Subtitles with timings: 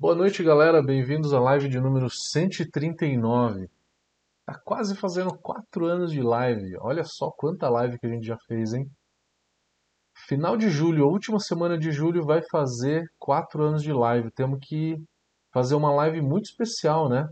[0.00, 0.80] Boa noite, galera.
[0.80, 3.68] Bem-vindos à live de número 139.
[4.46, 6.76] Tá quase fazendo quatro anos de live.
[6.78, 8.88] Olha só quanta live que a gente já fez, hein?
[10.28, 14.30] Final de julho, última semana de julho, vai fazer quatro anos de live.
[14.30, 14.94] Temos que
[15.52, 17.28] fazer uma live muito especial, né?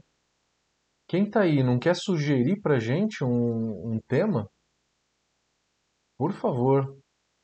[1.06, 4.50] Quem tá aí não quer sugerir pra gente um, um tema?
[6.18, 6.98] Por favor,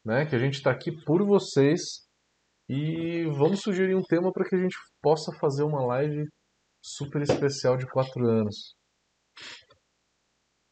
[0.05, 0.27] né?
[0.27, 2.09] Que a gente está aqui por vocês
[2.69, 6.29] e vamos sugerir um tema para que a gente possa fazer uma live
[6.83, 8.75] super especial de quatro anos.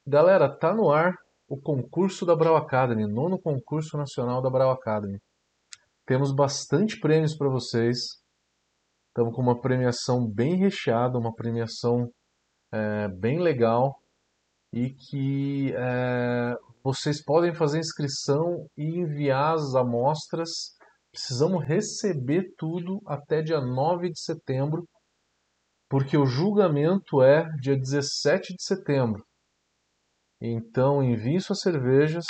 [0.07, 1.15] Galera, tá no ar
[1.49, 5.19] o concurso da Brau Academy, nono concurso nacional da Brau Academy.
[6.07, 7.99] Temos bastante prêmios para vocês.
[9.09, 12.09] Estamos com uma premiação bem recheada, uma premiação
[12.73, 13.97] é, bem legal
[14.73, 20.77] e que é, vocês podem fazer inscrição e enviar as amostras.
[21.13, 24.89] Precisamos receber tudo até dia 9 de setembro,
[25.89, 29.25] porque o julgamento é dia 17 de setembro.
[30.41, 32.25] Então envie suas cervejas.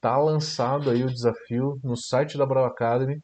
[0.00, 3.20] Tá lançado aí o desafio no site da Brau Academy.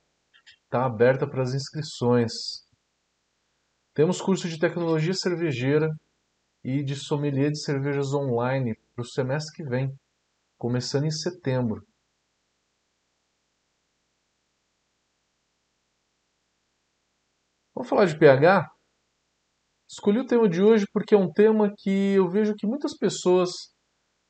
[0.70, 2.33] Tá aberta para as inscrições.
[3.95, 5.89] Temos curso de tecnologia cervejeira
[6.65, 9.92] e de sommelier de cervejas online para o semestre que vem
[10.59, 11.84] começando em setembro.
[17.85, 18.71] Vamos falar de pH?
[19.87, 23.51] Escolhi o tema de hoje porque é um tema que eu vejo que muitas pessoas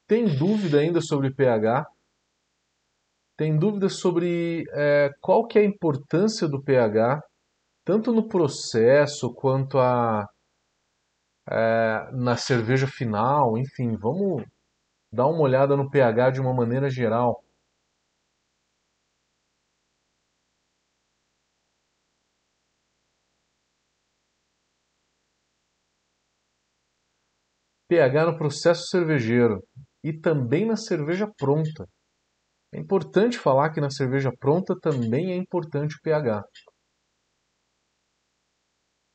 [0.09, 1.87] têm dúvida ainda sobre pH,
[3.39, 7.23] têm dúvida sobre é, qual que é a importância do pH,
[7.85, 10.27] tanto no processo quanto a,
[11.49, 14.43] é, na cerveja final, enfim, vamos
[15.13, 17.44] Dá uma olhada no pH de uma maneira geral.
[27.95, 29.63] pH no processo cervejeiro
[30.03, 31.89] e também na cerveja pronta.
[32.73, 36.43] É importante falar que na cerveja pronta também é importante o pH.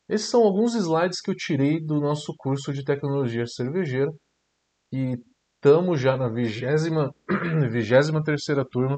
[0.07, 4.11] Esses são alguns slides que eu tirei do nosso curso de tecnologia cervejeira
[4.93, 5.17] e
[5.55, 7.13] estamos já na vigésima,
[7.69, 8.97] vigésima terceira turma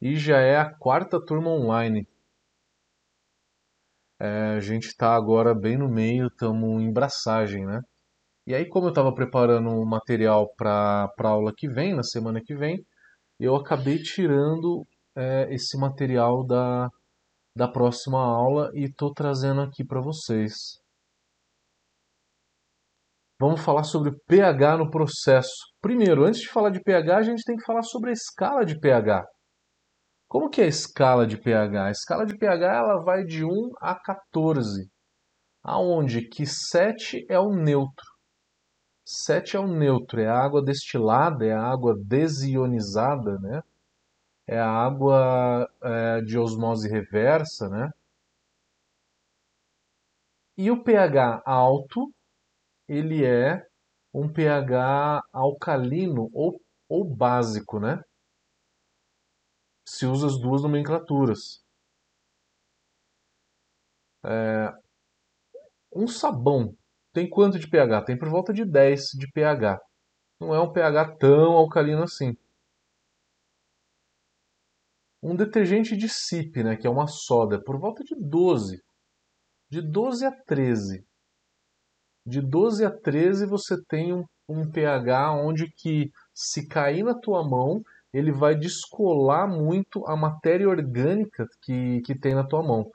[0.00, 2.06] e já é a quarta turma online.
[4.18, 7.80] É, a gente está agora bem no meio, estamos em braçagem, né?
[8.46, 12.40] E aí, como eu estava preparando o material para a aula que vem, na semana
[12.40, 12.78] que vem,
[13.40, 14.86] eu acabei tirando
[15.16, 16.88] é, esse material da,
[17.56, 20.52] da próxima aula e estou trazendo aqui para vocês.
[23.40, 25.52] Vamos falar sobre pH no processo.
[25.80, 28.78] Primeiro, antes de falar de pH, a gente tem que falar sobre a escala de
[28.78, 29.26] pH.
[30.28, 31.86] Como que é a escala de pH?
[31.86, 33.48] A escala de pH ela vai de 1
[33.80, 34.88] a 14,
[35.64, 38.15] aonde que 7 é o neutro.
[39.06, 43.62] 7 é o neutro, é a água destilada, é a água desionizada, né?
[44.48, 47.90] É a água é, de osmose reversa, né?
[50.58, 52.12] E o pH alto
[52.88, 53.64] ele é
[54.12, 58.02] um pH alcalino ou, ou básico, né?
[59.86, 61.62] Se usa as duas nomenclaturas.
[64.24, 64.74] É,
[65.94, 66.76] um sabão
[67.16, 68.02] tem quanto de pH?
[68.02, 69.80] Tem por volta de 10 de pH.
[70.38, 72.36] Não é um pH tão alcalino assim.
[75.22, 78.82] Um detergente de SIP, né, que é uma soda, por volta de 12.
[79.70, 81.06] De 12 a 13
[82.26, 87.48] de 12 a 13 você tem um, um pH onde que se cair na tua
[87.48, 87.80] mão,
[88.12, 92.90] ele vai descolar muito a matéria orgânica que, que tem na tua mão.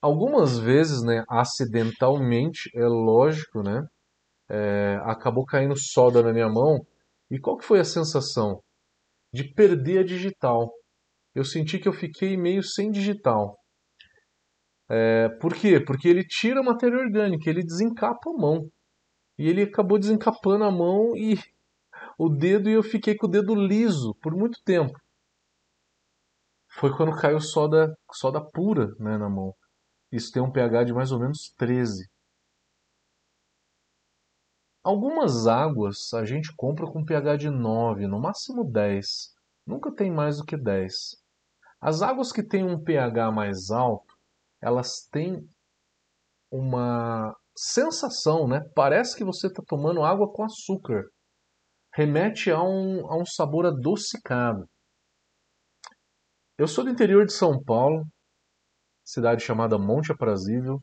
[0.00, 3.86] Algumas vezes, né, acidentalmente, é lógico, né,
[4.48, 6.86] é, acabou caindo soda na minha mão.
[7.30, 8.62] E qual que foi a sensação?
[9.32, 10.72] De perder a digital.
[11.34, 13.58] Eu senti que eu fiquei meio sem digital.
[14.90, 15.78] É, por quê?
[15.78, 18.70] Porque ele tira a matéria orgânica, ele desencapa a mão.
[19.38, 21.36] E ele acabou desencapando a mão e
[22.18, 24.98] o dedo e eu fiquei com o dedo liso por muito tempo.
[26.70, 29.54] Foi quando caiu soda, soda pura né, na mão.
[30.10, 32.08] Isso tem um pH de mais ou menos 13.
[34.82, 39.34] Algumas águas a gente compra com pH de 9, no máximo 10.
[39.66, 40.92] Nunca tem mais do que 10.
[41.80, 44.14] As águas que têm um pH mais alto,
[44.62, 45.46] elas têm
[46.50, 48.60] uma sensação, né?
[48.74, 51.04] Parece que você está tomando água com açúcar.
[51.92, 54.66] Remete a um, a um sabor adocicado.
[56.56, 58.04] Eu sou do interior de São Paulo,
[59.08, 60.82] cidade chamada Monte Aprazível.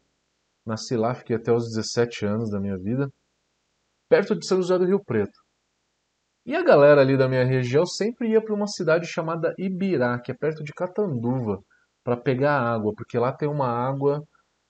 [0.66, 3.08] Nasci lá, fiquei até os 17 anos da minha vida,
[4.10, 5.40] perto de São José do Rio Preto.
[6.44, 10.32] E a galera ali da minha região sempre ia para uma cidade chamada Ibirá, que
[10.32, 11.60] é perto de Catanduva,
[12.04, 14.24] para pegar água, porque lá tem uma água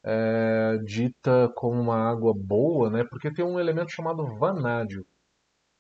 [0.03, 3.05] é, dita como uma água boa, né?
[3.09, 5.05] Porque tem um elemento chamado vanádio.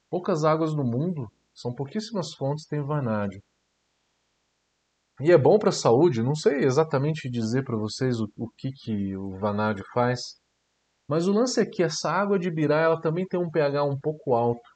[0.09, 3.41] Poucas águas no mundo, são pouquíssimas fontes têm vanádio.
[5.21, 8.69] E é bom para a saúde, não sei exatamente dizer para vocês o, o, que,
[8.71, 10.19] que o vanádio faz,
[11.07, 13.97] mas o lance é que essa água de Ibirá ela também tem um pH um
[13.97, 14.67] pouco alto.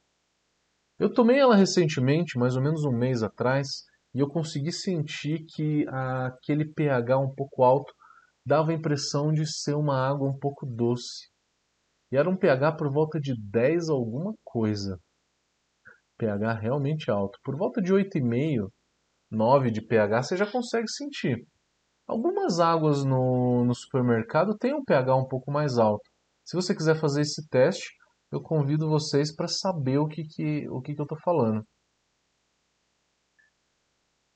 [0.98, 3.68] Eu tomei ela recentemente, mais ou menos um mês atrás,
[4.14, 7.94] e eu consegui sentir que aquele pH um pouco alto
[8.46, 11.30] dava a impressão de ser uma água um pouco doce.
[12.12, 14.98] E era um pH por volta de 10 alguma coisa.
[16.18, 17.38] pH realmente alto.
[17.44, 18.70] Por volta de 8,5,
[19.32, 21.46] 9 de pH você já consegue sentir.
[22.08, 26.10] Algumas águas no, no supermercado têm um pH um pouco mais alto.
[26.44, 27.88] Se você quiser fazer esse teste,
[28.32, 31.64] eu convido vocês para saber o que, que, o que, que eu estou falando.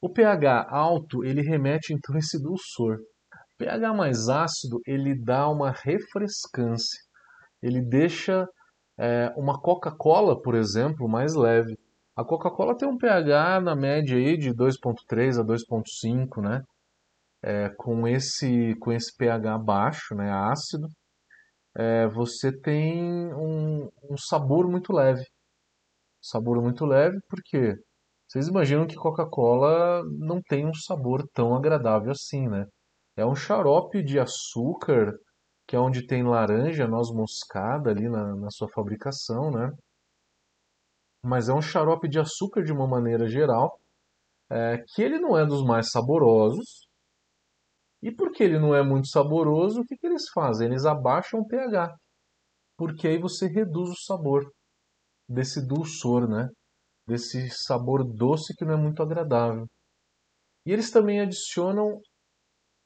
[0.01, 2.97] O pH alto ele remete então a esse dulçor.
[2.97, 6.99] O pH mais ácido ele dá uma refrescância.
[7.61, 8.45] Ele deixa
[8.99, 11.77] é, uma Coca-Cola, por exemplo, mais leve.
[12.15, 16.63] A Coca-Cola tem um pH na média aí de 2.3 a 2.5, né?
[17.41, 20.87] É, com esse com esse pH baixo, né, ácido,
[21.75, 25.25] é, você tem um, um, sabor muito leve.
[26.21, 27.75] Sabor muito leve porque
[28.27, 32.65] vocês imaginam que Coca-Cola não tem um sabor tão agradável assim, né?
[33.17, 35.13] É um xarope de açúcar,
[35.67, 39.71] que é onde tem laranja, noz moscada ali na, na sua fabricação, né?
[41.23, 43.79] Mas é um xarope de açúcar de uma maneira geral,
[44.49, 46.87] é, que ele não é dos mais saborosos,
[48.03, 50.67] e porque ele não é muito saboroso, o que, que eles fazem?
[50.67, 51.95] Eles abaixam o pH.
[52.77, 54.51] Porque aí você reduz o sabor
[55.29, 56.49] desse dulçor, né?
[57.07, 59.67] Desse sabor doce que não é muito agradável.
[60.65, 62.01] E eles também adicionam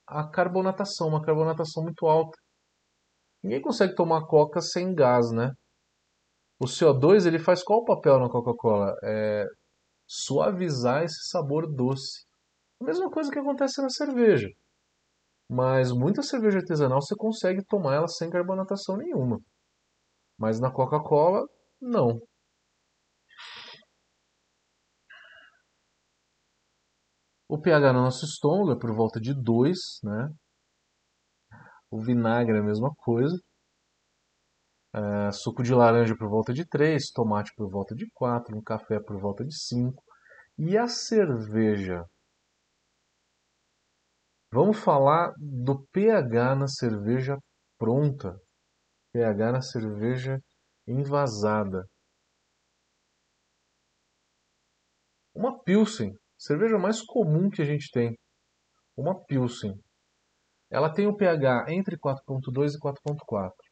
[0.08, 2.38] a carbonatação, uma carbonatação muito alta.
[3.44, 5.52] Ninguém consegue tomar coca sem gás, né?
[6.60, 8.96] O CO2 ele faz qual papel na Coca-Cola?
[9.04, 9.46] É
[10.08, 12.26] suavizar esse sabor doce.
[12.82, 14.50] A mesma coisa que acontece na cerveja.
[15.50, 19.40] Mas muita cerveja artesanal você consegue tomar ela sem carbonatação nenhuma.
[20.38, 21.48] Mas na Coca-Cola,
[21.82, 22.22] não.
[27.50, 30.30] O pH no nosso estômago é por volta de 2, né?
[31.90, 33.38] O vinagre é a mesma coisa.
[34.98, 39.00] É, suco de laranja por volta de 3, tomate por volta de 4, um café
[39.00, 40.04] por volta de 5.
[40.58, 42.04] E a cerveja?
[44.52, 47.38] Vamos falar do pH na cerveja
[47.78, 48.42] pronta,
[49.14, 50.42] pH na cerveja
[50.88, 51.88] envasada.
[55.36, 58.18] Uma Pilsen, cerveja mais comum que a gente tem.
[58.98, 59.80] Uma Pilsen.
[60.72, 63.67] Ela tem o um pH entre 4.2 e 4.4.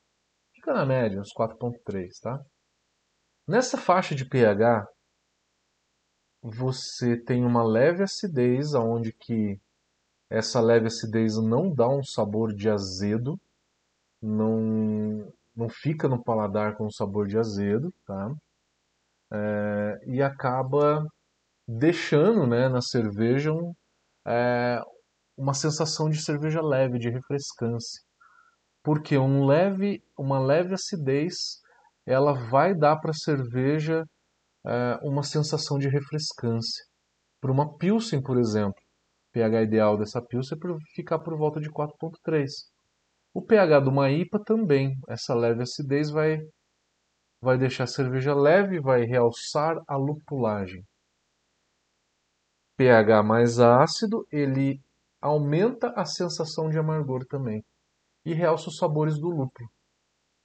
[0.66, 2.44] Fica na média, uns 4.3, tá?
[3.48, 4.88] Nessa faixa de pH,
[6.42, 9.62] você tem uma leve acidez, aonde que
[10.28, 13.40] essa leve acidez não dá um sabor de azedo,
[14.20, 18.36] não, não fica no paladar com sabor de azedo, tá?
[19.32, 21.08] É, e acaba
[21.68, 23.72] deixando né, na cerveja um,
[24.26, 24.82] é,
[25.38, 28.05] uma sensação de cerveja leve, de refrescância.
[28.86, 31.60] Porque um leve, uma leve acidez
[32.06, 34.06] ela vai dar para a cerveja
[34.64, 36.86] é, uma sensação de refrescância.
[37.42, 38.80] Para uma Pilsen, por exemplo,
[39.34, 42.48] pH ideal dessa pilsen é ficar por volta de 4.3.
[43.34, 46.38] O pH de uma IPA também, essa leve acidez vai,
[47.42, 50.86] vai deixar a cerveja leve, vai realçar a lupulagem.
[52.78, 54.80] pH mais ácido, ele
[55.20, 57.64] aumenta a sensação de amargor também
[58.26, 59.70] e realça os sabores do lúpulo.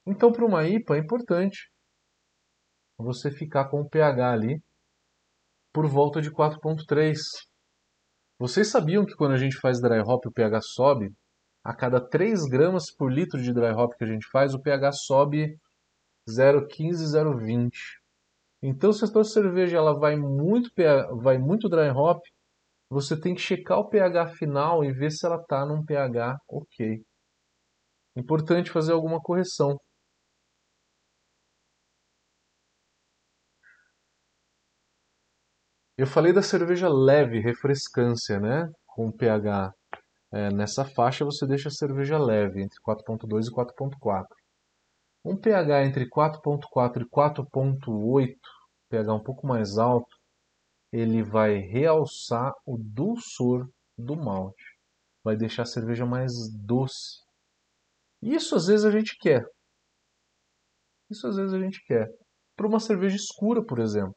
[0.06, 1.70] Então, para uma IPA é importante
[2.98, 4.62] você ficar com o pH ali
[5.72, 7.16] por volta de 4.3.
[8.38, 11.12] Vocês sabiam que quando a gente faz dry hop o pH sobe?
[11.64, 14.92] A cada 3 gramas por litro de dry hop que a gente faz, o pH
[14.92, 15.58] sobe
[16.28, 17.70] 0,15, 0,20.
[18.62, 20.70] Então, se a sua cerveja ela vai muito,
[21.22, 22.20] vai muito dry hop,
[22.90, 27.02] você tem que checar o pH final e ver se ela está num pH ok.
[28.20, 29.80] Importante fazer alguma correção.
[35.96, 38.70] Eu falei da cerveja leve, refrescância, né?
[38.86, 39.72] Com pH.
[40.32, 44.26] é, nessa faixa você deixa a cerveja leve, entre 4.2 e 4.4.
[45.24, 48.36] Um pH entre 4.4 e 4.8,
[48.90, 50.14] pH um pouco mais alto,
[50.92, 54.78] ele vai realçar o dulçor do malte.
[55.24, 56.32] Vai deixar a cerveja mais
[56.66, 57.29] doce.
[58.22, 59.44] Isso às vezes a gente quer.
[61.10, 62.06] Isso às vezes a gente quer.
[62.56, 64.14] Para uma cerveja escura, por exemplo.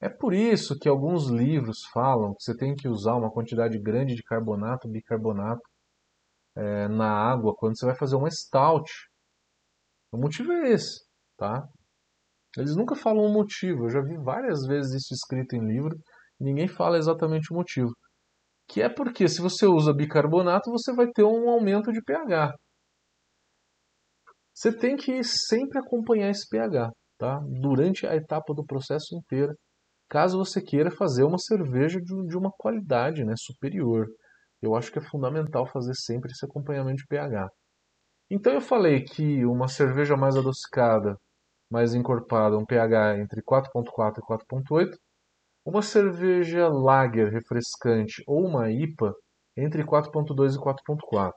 [0.00, 4.14] É por isso que alguns livros falam que você tem que usar uma quantidade grande
[4.14, 5.62] de carbonato, bicarbonato
[6.56, 8.90] é, na água quando você vai fazer uma stout.
[10.12, 11.04] O motivo é esse,
[11.38, 11.66] tá?
[12.58, 13.84] Eles nunca falam o motivo.
[13.84, 15.96] Eu já vi várias vezes isso escrito em livro.
[16.40, 17.90] E ninguém fala exatamente o motivo.
[18.68, 22.52] Que é porque se você usa bicarbonato, você vai ter um aumento de pH.
[24.62, 27.40] Você tem que sempre acompanhar esse pH, tá?
[27.60, 29.52] Durante a etapa do processo inteira
[30.08, 34.06] caso você queira fazer uma cerveja de, uma qualidade né, superior.
[34.62, 37.48] Eu acho que é fundamental fazer sempre esse acompanhamento de pH.
[38.30, 41.16] Então eu falei que uma cerveja mais adocicada,
[41.68, 44.96] mais encorpada, um pH entre 4.4 e 4.8,
[45.66, 49.12] uma cerveja lager refrescante ou uma IPA
[49.56, 51.32] entre 4.2 e 4.4.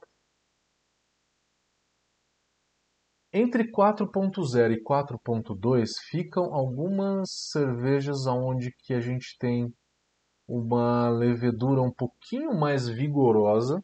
[3.37, 9.75] Entre 4.0 e 4.2 ficam algumas cervejas onde que a gente tem
[10.47, 13.83] uma levedura um pouquinho mais vigorosa,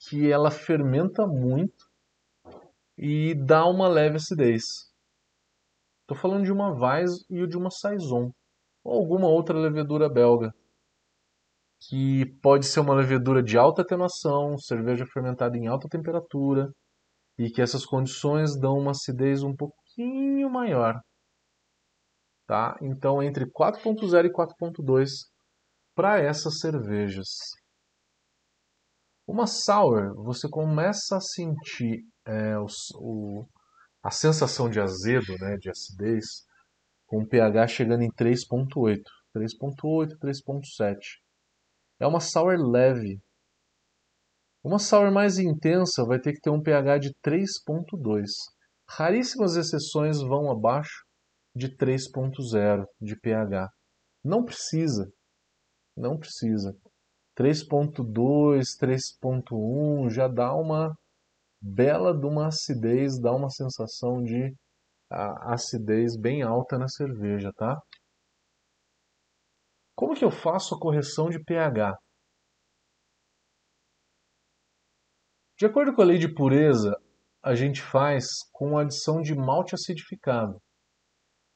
[0.00, 1.88] que ela fermenta muito
[2.98, 4.92] e dá uma leve acidez.
[6.00, 8.32] Estou falando de uma Weiss e de uma Saison,
[8.82, 10.52] ou alguma outra levedura belga,
[11.78, 16.74] que pode ser uma levedura de alta atenuação, cerveja fermentada em alta temperatura,
[17.38, 21.00] e que essas condições dão uma acidez um pouquinho maior.
[22.46, 22.76] Tá?
[22.82, 25.10] Então, entre 4.0 e 4.2
[25.94, 27.28] para essas cervejas.
[29.26, 33.48] Uma sour, você começa a sentir é, o, o,
[34.02, 36.44] a sensação de azedo, né, de acidez,
[37.06, 39.00] com o pH chegando em 3.8,
[39.34, 40.96] 3.8, 3.7.
[41.98, 43.18] É uma sour leve,
[44.64, 48.24] uma sour mais intensa vai ter que ter um pH de 3.2.
[48.88, 51.04] Raríssimas exceções vão abaixo
[51.54, 53.68] de 3.0 de pH.
[54.24, 55.12] Não precisa.
[55.94, 56.74] Não precisa.
[57.36, 60.96] 3.2, 3.1 já dá uma
[61.60, 64.54] bela de uma acidez, dá uma sensação de
[65.10, 67.78] acidez bem alta na cerveja, tá?
[69.94, 71.94] Como que eu faço a correção de pH?
[75.56, 76.96] De acordo com a lei de pureza,
[77.40, 80.56] a gente faz com a adição de malte acidificado.
[80.56, 80.60] O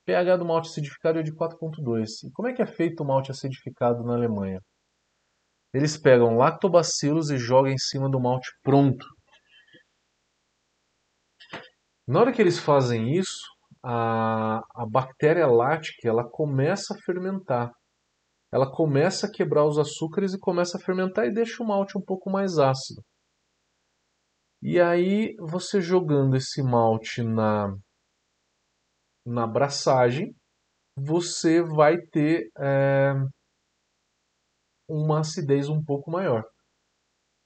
[0.06, 2.06] pH do malte acidificado é de 4.2.
[2.24, 4.60] E como é que é feito o malte acidificado na Alemanha?
[5.74, 9.04] Eles pegam lactobacilos e jogam em cima do malte pronto.
[12.06, 13.42] Na hora que eles fazem isso,
[13.82, 17.72] a, a bactéria lática ela começa a fermentar.
[18.52, 22.00] Ela começa a quebrar os açúcares e começa a fermentar e deixa o malte um
[22.00, 23.02] pouco mais ácido.
[24.62, 27.76] E aí você jogando esse malte na,
[29.24, 30.34] na braçagem,
[30.96, 33.14] você vai ter é,
[34.88, 36.44] uma acidez um pouco maior.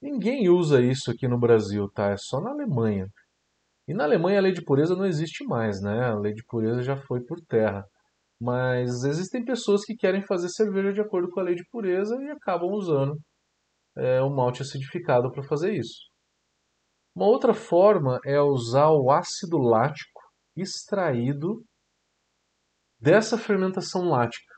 [0.00, 2.10] Ninguém usa isso aqui no Brasil, tá?
[2.10, 3.08] É só na Alemanha.
[3.86, 6.06] E na Alemanha a lei de pureza não existe mais, né?
[6.06, 7.84] A lei de pureza já foi por terra.
[8.40, 12.30] Mas existem pessoas que querem fazer cerveja de acordo com a lei de pureza e
[12.30, 13.18] acabam usando
[13.96, 16.11] é, o malte acidificado para fazer isso.
[17.14, 20.22] Uma outra forma é usar o ácido lático
[20.56, 21.62] extraído
[22.98, 24.54] dessa fermentação lática,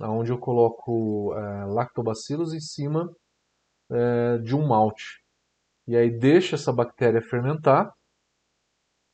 [0.00, 3.10] onde eu coloco é, lactobacilos em cima
[3.90, 5.22] é, de um malte.
[5.86, 7.90] E aí deixa essa bactéria fermentar.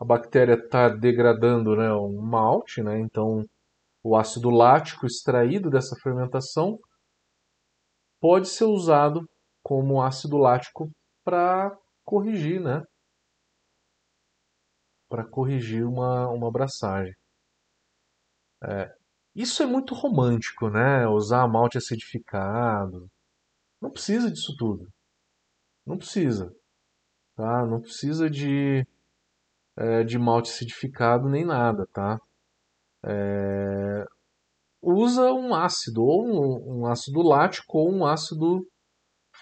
[0.00, 3.44] A bactéria está degradando né, um malte, né, então
[4.02, 6.76] o ácido lático extraído dessa fermentação
[8.20, 9.20] pode ser usado
[9.62, 10.90] como ácido lático
[11.24, 12.82] para corrigir, né?
[15.08, 17.14] Para corrigir uma, uma abraçagem.
[18.64, 18.94] É,
[19.34, 21.06] isso é muito romântico, né?
[21.08, 23.08] Usar malte acidificado.
[23.80, 24.88] Não precisa disso tudo.
[25.86, 26.54] Não precisa.
[27.36, 27.66] Tá?
[27.66, 28.86] Não precisa de,
[29.76, 32.20] é, de malte acidificado nem nada, tá?
[33.04, 34.04] É,
[34.80, 38.66] usa um ácido, ou um, um ácido lático ou um ácido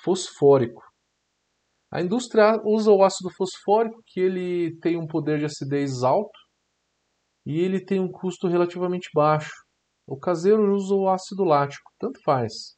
[0.02, 0.82] fosfórico.
[1.90, 6.38] A indústria usa o ácido fosfórico, que ele tem um poder de acidez alto
[7.44, 9.64] e ele tem um custo relativamente baixo.
[10.06, 12.76] O caseiro usa o ácido lático, tanto faz.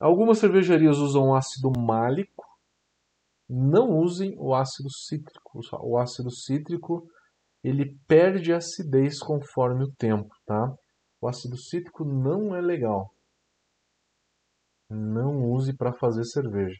[0.00, 2.44] Algumas cervejarias usam ácido málico.
[3.48, 5.60] Não usem o ácido cítrico.
[5.82, 7.06] O ácido cítrico
[7.62, 10.74] ele perde acidez conforme o tempo, tá?
[11.20, 13.12] O ácido cítrico não é legal.
[14.90, 16.78] Não use para fazer cerveja.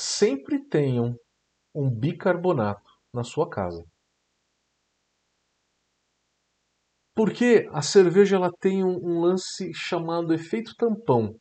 [0.00, 1.14] Sempre tenham
[1.74, 3.84] um bicarbonato na sua casa.
[7.14, 11.36] Porque a cerveja ela tem um, um lance chamado efeito tampão.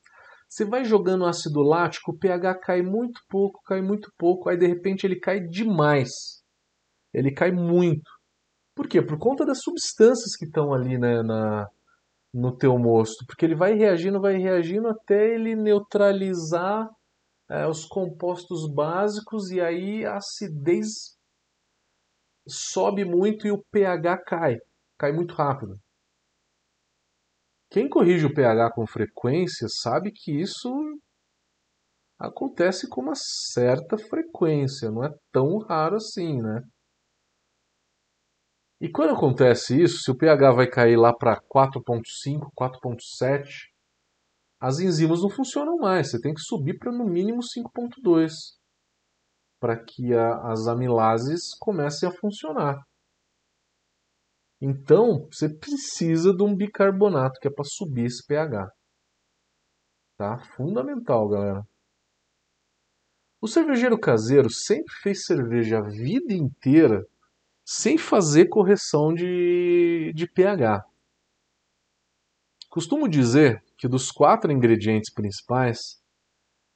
[0.50, 4.68] Você vai jogando ácido lático, o pH cai muito pouco, cai muito pouco, aí de
[4.68, 6.39] repente ele cai demais.
[7.14, 8.10] Ele cai muito.
[8.76, 9.02] Por quê?
[9.02, 11.68] Por conta das substâncias que estão ali né, na,
[12.34, 13.26] no teu mosto.
[13.26, 16.90] Porque ele vai reagindo, vai reagindo até ele neutralizar
[17.50, 21.18] é, os compostos básicos e aí a acidez
[22.48, 24.58] sobe muito e o pH cai.
[24.98, 25.80] Cai muito rápido.
[27.72, 30.70] Quem corrige o pH com frequência sabe que isso
[32.18, 36.64] acontece com uma certa frequência, não é tão raro assim, né?
[38.82, 43.70] E quando acontece isso, se o pH vai cair lá para 4.5, 4.7,
[44.60, 46.10] as enzimas não funcionam mais.
[46.10, 48.32] Você tem que subir para no mínimo 5.2
[49.60, 52.82] para que a, as amilases comecem a funcionar.
[54.62, 58.70] Então, você precisa de um bicarbonato que é para subir esse pH.
[60.18, 60.40] Tá?
[60.56, 61.64] Fundamental, galera.
[63.42, 67.06] O cervejeiro caseiro sempre fez cerveja a vida inteira
[67.72, 70.84] sem fazer correção de, de pH.
[72.70, 76.02] Costumo dizer que dos quatro ingredientes principais,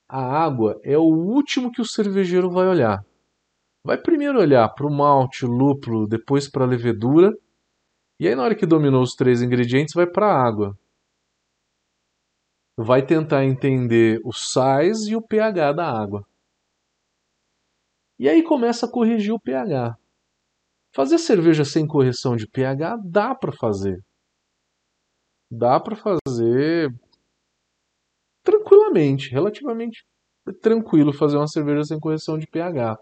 [0.07, 3.03] a água é o último que o cervejeiro vai olhar.
[3.83, 7.33] Vai primeiro olhar para o malte, lúpulo, depois para a levedura
[8.19, 10.77] e aí, na hora que dominou os três ingredientes, vai para a água.
[12.77, 16.25] Vai tentar entender os sais e o pH da água.
[18.17, 19.97] E aí começa a corrigir o pH.
[20.95, 23.99] Fazer cerveja sem correção de pH dá para fazer.
[25.49, 26.93] Dá para fazer
[28.43, 30.05] tranquilamente, relativamente
[30.61, 32.99] tranquilo fazer uma cerveja sem correção de pH.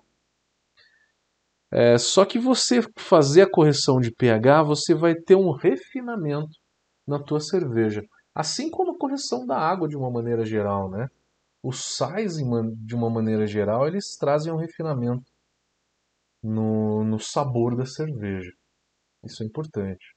[1.69, 6.57] É, só que você fazer a correção de pH, você vai ter um refinamento
[7.07, 8.03] na tua cerveja.
[8.35, 11.07] Assim como a correção da água de uma maneira geral, né?
[11.63, 15.30] Os sais, de uma maneira geral, eles trazem um refinamento
[16.43, 18.51] no, no sabor da cerveja.
[19.23, 20.15] Isso é importante.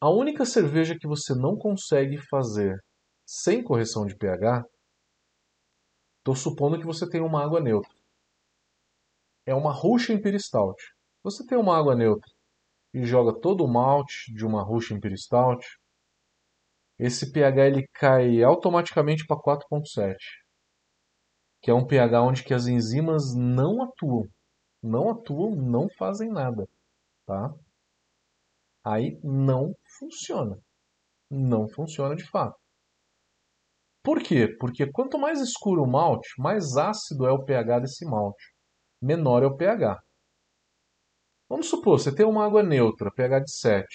[0.00, 2.76] A única cerveja que você não consegue fazer
[3.24, 4.64] sem correção de pH,
[6.18, 8.02] estou supondo que você tem uma água neutra
[9.46, 10.82] é uma Russian Imperial Stout.
[11.22, 12.30] Você tem uma água neutra
[12.94, 15.66] e joga todo o malte de uma Russian Imperial Stout,
[16.98, 20.16] esse pH ele cai automaticamente para 4.7,
[21.62, 24.28] que é um pH onde que as enzimas não atuam,
[24.82, 26.68] não atuam, não fazem nada,
[27.26, 27.54] tá?
[28.84, 30.58] Aí não funciona,
[31.30, 32.58] não funciona de fato.
[34.02, 34.48] Por quê?
[34.58, 38.52] Porque quanto mais escuro o malte, mais ácido é o pH desse malte
[39.02, 40.00] menor é o pH.
[41.48, 43.86] Vamos supor, você tem uma água neutra, pH de 7.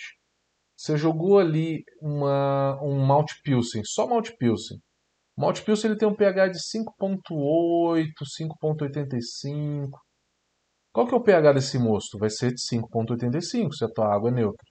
[0.75, 4.79] Você jogou ali uma, um Malt Pilsen, só Malt Pilsen.
[5.37, 8.07] O Malt Pilsen ele tem um pH de 5.8,
[8.39, 9.91] 5.85.
[10.91, 12.17] Qual que é o pH desse mosto?
[12.17, 14.65] Vai ser de 5.85 se a tua água é neutra.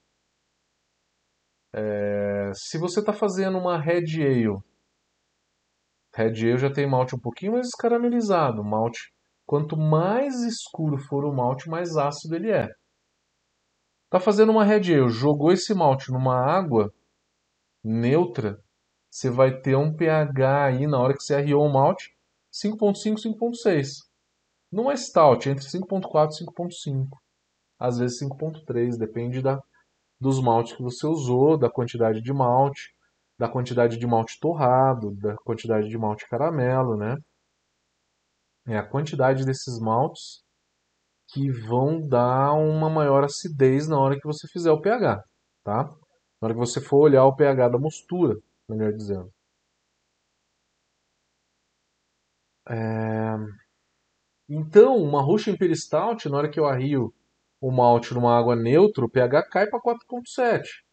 [1.73, 4.57] É, se você está fazendo uma Red Ale,
[6.13, 9.11] Red Ale já tem malte um pouquinho mais escaramelizado, malte
[9.47, 12.67] Quanto mais escuro for o malte, mais ácido ele é.
[14.09, 16.93] Tá fazendo uma red ale, jogou esse malte numa água
[17.81, 18.57] neutra,
[19.17, 22.15] você vai ter um pH aí na hora que você arriou o malte
[22.53, 24.03] 5.5, 5.6.
[24.71, 27.07] Não é stout, é entre 5.4 e 5.5.
[27.79, 29.59] Às vezes 5.3, depende da,
[30.19, 32.93] dos maltes que você usou, da quantidade de malte,
[33.39, 37.17] da quantidade de malte torrado, da quantidade de malte caramelo, né?
[38.67, 40.43] é a quantidade desses maltes
[41.29, 45.23] que vão dar uma maior acidez na hora que você fizer o pH,
[45.63, 45.85] tá?
[46.39, 48.37] Na hora que você for olhar o pH da mostura,
[48.69, 49.31] melhor dizendo.
[52.69, 53.37] É...
[54.49, 57.13] Então, uma Russian Imperial Stout, na hora que eu arrio
[57.61, 60.83] o malte numa água neutra, o pH cai para 4.7.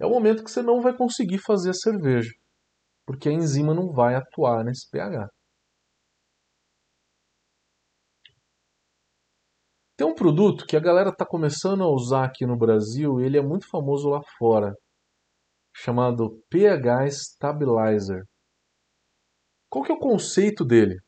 [0.00, 2.32] É o momento que você não vai conseguir fazer a cerveja,
[3.06, 5.28] porque a enzima não vai atuar nesse pH.
[9.96, 13.42] Tem um produto que a galera está começando a usar aqui no Brasil, ele é
[13.42, 14.72] muito famoso lá fora,
[15.80, 18.24] chamado pH Stabilizer.
[19.70, 20.98] Qual que é o conceito dele?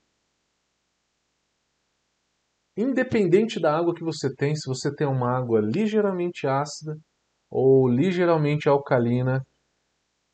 [2.76, 6.96] Independente da água que você tem, se você tem uma água ligeiramente ácida
[7.50, 9.44] ou ligeiramente alcalina,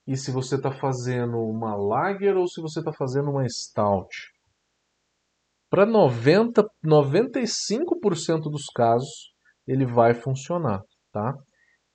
[0.07, 4.15] e se você está fazendo uma lager ou se você está fazendo uma stout.
[5.71, 9.33] Para 90, 95% dos casos,
[9.67, 11.35] ele vai funcionar, tá?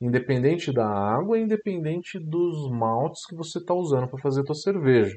[0.02, 5.16] Independente da água, independente dos maltes que você está usando para fazer a tua cerveja.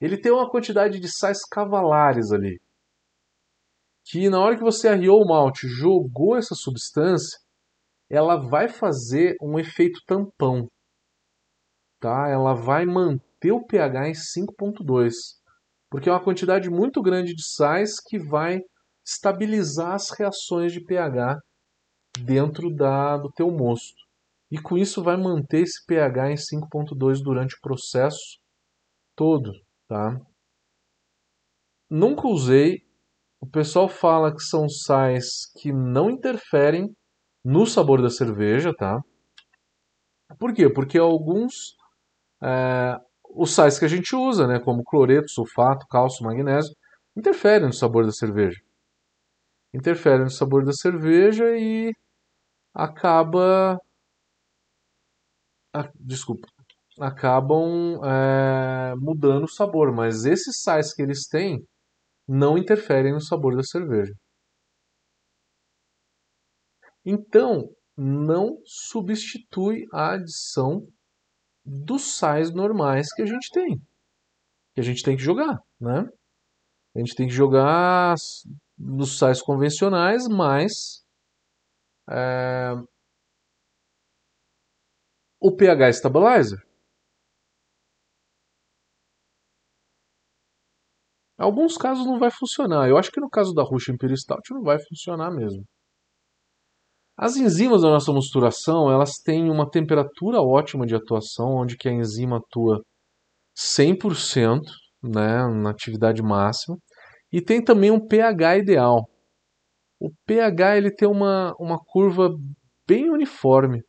[0.00, 2.60] Ele tem uma quantidade de sais cavalares ali,
[4.04, 7.38] que na hora que você arriou o malte, jogou essa substância,
[8.08, 10.68] ela vai fazer um efeito tampão,
[12.00, 12.28] tá?
[12.28, 15.12] Ela vai manter o pH em 5.2,
[15.90, 18.60] porque é uma quantidade muito grande de sais que vai
[19.04, 21.40] estabilizar as reações de pH
[22.18, 24.00] dentro da, do teu mosto.
[24.50, 28.38] E com isso vai manter esse pH em 5.2 durante o processo
[29.16, 29.52] todo,
[29.86, 30.20] tá?
[31.88, 32.82] Nunca usei.
[33.40, 36.94] O pessoal fala que são sais que não interferem
[37.44, 39.00] no sabor da cerveja, tá?
[40.38, 40.68] Por quê?
[40.68, 41.76] Porque alguns
[42.42, 42.98] é,
[43.34, 46.74] os sais que a gente usa, né, como cloreto, sulfato, cálcio, magnésio,
[47.16, 48.60] interferem no sabor da cerveja.
[49.72, 51.92] Interferem no sabor da cerveja e
[52.74, 53.78] acaba.
[55.94, 56.48] Desculpa.
[56.98, 61.64] Acabam é, mudando o sabor, mas esses sais que eles têm
[62.28, 64.14] não interferem no sabor da cerveja.
[67.04, 70.86] Então, não substitui a adição
[71.64, 73.80] dos sais normais que a gente tem.
[74.74, 76.08] Que a gente tem que jogar, né?
[76.94, 78.14] A gente tem que jogar
[78.80, 81.04] nos sais convencionais, mas
[82.08, 82.72] é,
[85.40, 86.58] o pH Stabilizer.
[91.38, 92.88] Em alguns casos não vai funcionar.
[92.88, 95.64] Eu acho que no caso da Russian Imperial Stout não vai funcionar mesmo.
[97.16, 101.92] As enzimas da nossa mosturação, elas têm uma temperatura ótima de atuação, onde que a
[101.92, 102.82] enzima atua
[103.54, 104.62] 100%,
[105.02, 106.78] né, na atividade máxima,
[107.32, 109.08] e tem também um pH ideal.
[110.00, 112.30] O pH ele tem uma, uma curva
[112.86, 113.82] bem uniforme.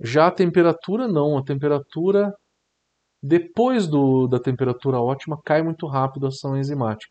[0.00, 2.34] Já a temperatura não, a temperatura
[3.22, 7.10] depois do, da temperatura ótima cai muito rápido a ação enzimática.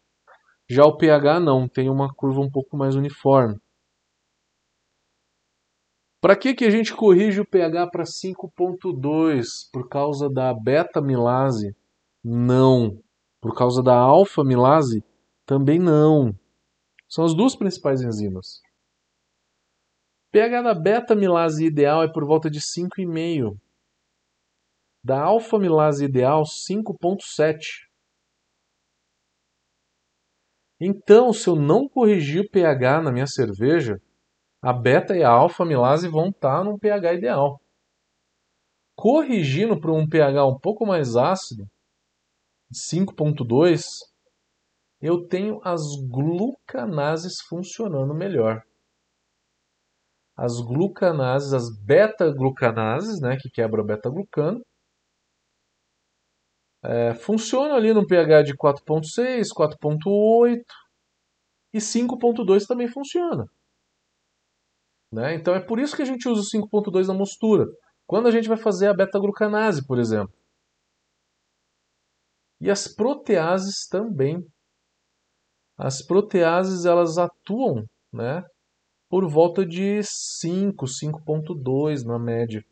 [0.69, 3.60] Já o pH não, tem uma curva um pouco mais uniforme.
[6.21, 9.45] Para que, que a gente corrige o pH para 5.2?
[9.73, 11.75] Por causa da beta-milase?
[12.23, 13.02] Não.
[13.43, 15.03] Por causa da alfa-milase?
[15.45, 16.34] Também não.
[17.10, 18.62] São as duas principais enzimas.
[20.32, 23.60] pH da beta-milase ideal é por volta de 5,5.
[25.03, 27.89] Da alfa-milase ideal, 5,7.
[30.79, 34.01] Então, se eu não corrigir o pH na minha cerveja,
[34.62, 37.60] a beta e a alfa milase vão estar num pH ideal.
[38.95, 41.69] Corrigindo para um pH um pouco mais ácido,
[42.73, 43.83] 5.2,
[45.01, 48.63] eu tenho as glucanases funcionando melhor.
[50.36, 54.62] As glucanases, as beta-glucanases, né, que quebra beta-glucano,
[56.83, 60.63] é, funcionam ali no pH de 4.6, 4.8
[61.73, 63.45] e 5.2 também funciona.
[65.12, 65.36] Né?
[65.36, 67.65] Então é por isso que a gente usa o 5.2 na mostura.
[68.05, 70.33] Quando a gente vai fazer a beta-glucanase, por exemplo.
[72.63, 74.41] E as proteases também.
[75.78, 78.41] As proteases elas atuam né,
[79.10, 82.63] por volta de 5, 5.2 na média.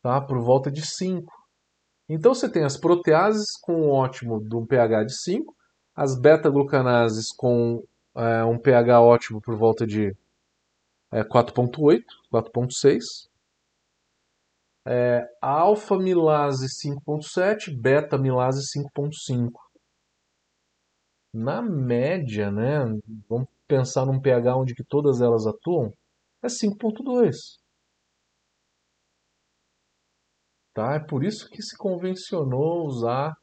[0.00, 0.20] Tá?
[0.20, 1.32] Por volta de 5.
[2.08, 5.52] Então você tem as proteases com um ótimo de um pH de 5,
[5.96, 10.16] as beta-glucanases com é, um pH ótimo por volta de
[11.10, 13.27] é, 4.8, 4.6.
[14.90, 19.50] É, alfa-milase 5.7, beta-milase 5.5.
[21.34, 22.78] Na média, né,
[23.28, 25.92] vamos pensar num pH onde que todas elas atuam,
[26.42, 27.58] é 5.2.
[30.74, 30.94] Tá?
[30.94, 33.34] É por isso que se convencionou usar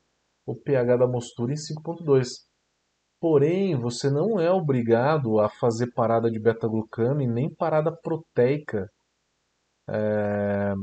[0.48, 2.28] o pH da mostura em 5.2.
[3.20, 8.90] Porém, você não é obrigado a fazer parada de beta-glucane nem parada proteica
[9.88, 10.74] é,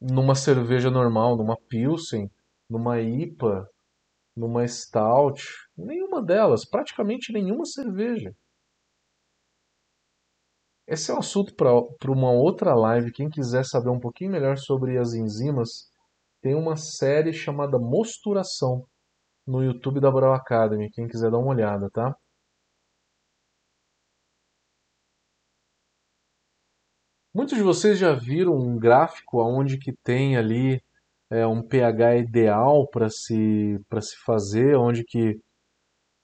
[0.00, 2.30] numa cerveja normal, numa Pilsen,
[2.68, 3.68] numa IPA,
[4.36, 5.42] numa stout,
[5.76, 8.34] nenhuma delas, praticamente nenhuma cerveja.
[10.86, 13.12] Esse é um assunto para uma outra live.
[13.12, 15.90] Quem quiser saber um pouquinho melhor sobre as enzimas,
[16.40, 18.86] tem uma série chamada Mosturação
[19.46, 20.90] no YouTube da Brau Academy.
[20.90, 22.16] Quem quiser dar uma olhada, tá?
[27.38, 30.82] Muitos de vocês já viram um gráfico onde que tem ali
[31.30, 35.40] é, um pH ideal para se, se fazer, onde que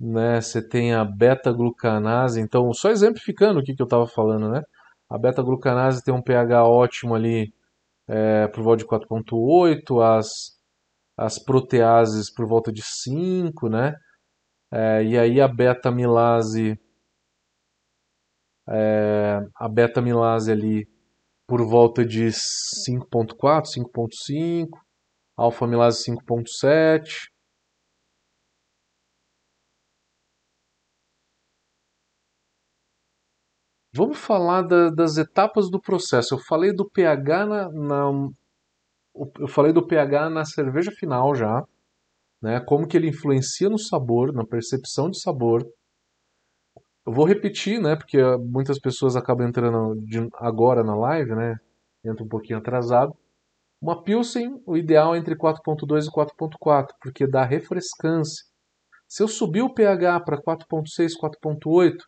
[0.00, 2.40] né, você tem a beta-glucanase.
[2.40, 4.64] Então, só exemplificando o que, que eu estava falando, né?
[5.08, 7.54] A beta-glucanase tem um pH ótimo ali
[8.08, 10.58] é, por volta de 4.8, as,
[11.16, 13.94] as proteases por volta de 5, né?
[14.72, 16.76] É, e aí a beta-milase
[18.68, 20.92] é, a beta-milase ali
[21.54, 24.76] por volta de 5.4, 5.5,
[25.36, 27.28] alfa-milase 5.7.
[33.94, 36.34] Vamos falar da, das etapas do processo.
[36.34, 38.28] Eu falei do pH na, na,
[39.38, 41.62] eu falei do pH na cerveja final já,
[42.42, 42.58] né?
[42.66, 45.64] Como que ele influencia no sabor, na percepção de sabor.
[47.06, 47.96] Eu vou repetir, né?
[47.96, 51.56] Porque muitas pessoas acabam entrando de, agora na live, né?
[52.04, 53.14] Entra um pouquinho atrasado.
[53.80, 58.44] Uma Pilsen, o ideal é entre 4.2 e 4.4, porque dá refrescância.
[59.06, 61.98] Se eu subir o pH para 4.6, 4.8,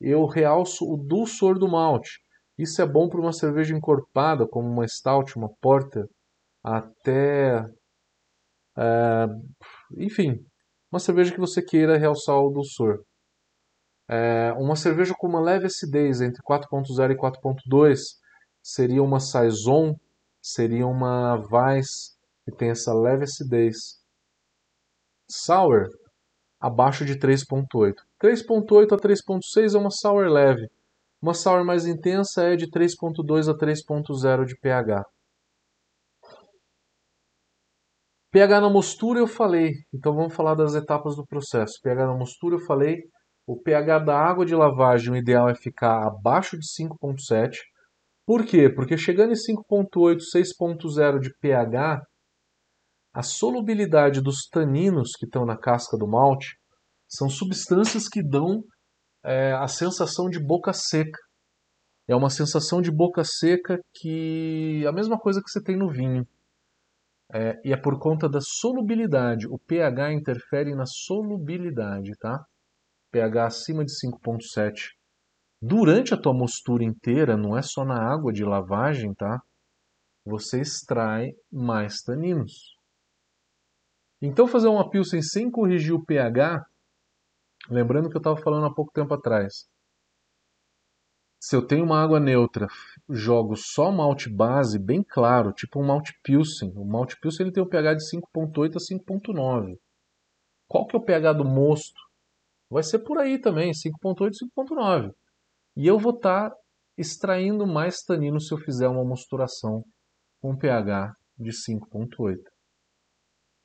[0.00, 2.20] eu realço o dulçor do malte.
[2.58, 6.06] Isso é bom para uma cerveja encorpada, como uma stout, uma porter,
[6.62, 7.64] até...
[8.76, 9.26] É,
[9.96, 10.44] enfim,
[10.92, 13.02] uma cerveja que você queira realçar o dulçor.
[14.08, 17.98] É, uma cerveja com uma leve acidez entre 4.0 e 4.2
[18.62, 19.94] seria uma Saison,
[20.42, 23.98] seria uma Weiss, que tem essa leve acidez.
[25.28, 25.88] Sour,
[26.60, 27.94] abaixo de 3.8.
[28.22, 30.68] 3.8 a 3.6 é uma Sour leve.
[31.20, 35.04] Uma Sour mais intensa é de 3.2 a 3.0 de pH.
[38.30, 41.80] pH na mostura eu falei, então vamos falar das etapas do processo.
[41.80, 43.04] pH na mostura eu falei,
[43.46, 47.58] o pH da água de lavagem, o ideal é ficar abaixo de 5.7.
[48.26, 48.70] Por quê?
[48.70, 52.02] Porque chegando em 5.8, 6.0 de pH,
[53.12, 56.56] a solubilidade dos taninos que estão na casca do malte
[57.06, 58.64] são substâncias que dão
[59.22, 61.18] é, a sensação de boca seca.
[62.08, 66.26] É uma sensação de boca seca que a mesma coisa que você tem no vinho.
[67.32, 69.46] É, e é por conta da solubilidade.
[69.46, 72.44] O pH interfere na solubilidade, tá?
[73.14, 74.90] pH acima de 5.7
[75.62, 79.40] durante a tua mostura inteira, não é só na água de lavagem, tá?
[80.26, 82.76] Você extrai mais taninos.
[84.20, 86.66] Então fazer uma pilsen sem corrigir o pH,
[87.70, 89.68] lembrando que eu estava falando há pouco tempo atrás.
[91.40, 92.66] Se eu tenho uma água neutra,
[93.08, 96.72] jogo só malte base, bem claro, tipo um malte pilsen.
[96.74, 99.78] O malte pilsen ele tem o pH de 5.8 a 5.9.
[100.66, 102.00] Qual que é o pH do mosto?
[102.74, 105.12] Vai ser por aí também, 5.8, 5.9.
[105.76, 106.56] E eu vou estar tá
[106.98, 109.84] extraindo mais tanino se eu fizer uma mosturação
[110.40, 112.36] com pH de 5.8.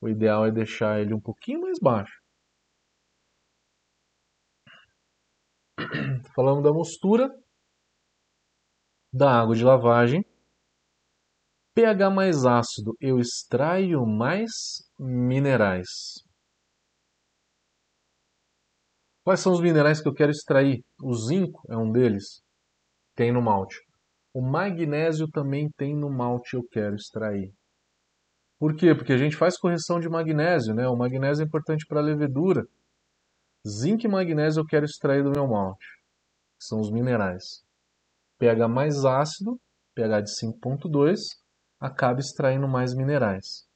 [0.00, 2.22] O ideal é deixar ele um pouquinho mais baixo.
[6.36, 7.28] Falando da mostura
[9.12, 10.24] da água de lavagem,
[11.74, 14.52] pH mais ácido, eu extraio mais
[14.96, 16.29] minerais.
[19.22, 20.82] Quais são os minerais que eu quero extrair?
[21.02, 22.42] O zinco é um deles,
[23.14, 23.76] tem no malte.
[24.32, 27.52] O magnésio também tem no malte, eu quero extrair.
[28.58, 28.94] Por quê?
[28.94, 30.86] Porque a gente faz correção de magnésio, né?
[30.88, 32.66] O magnésio é importante para a levedura.
[33.66, 35.86] Zinco e magnésio eu quero extrair do meu malte.
[36.58, 37.62] São os minerais.
[38.38, 39.58] pH mais ácido,
[39.94, 41.20] pH de 5.2,
[41.78, 43.66] acaba extraindo mais minerais.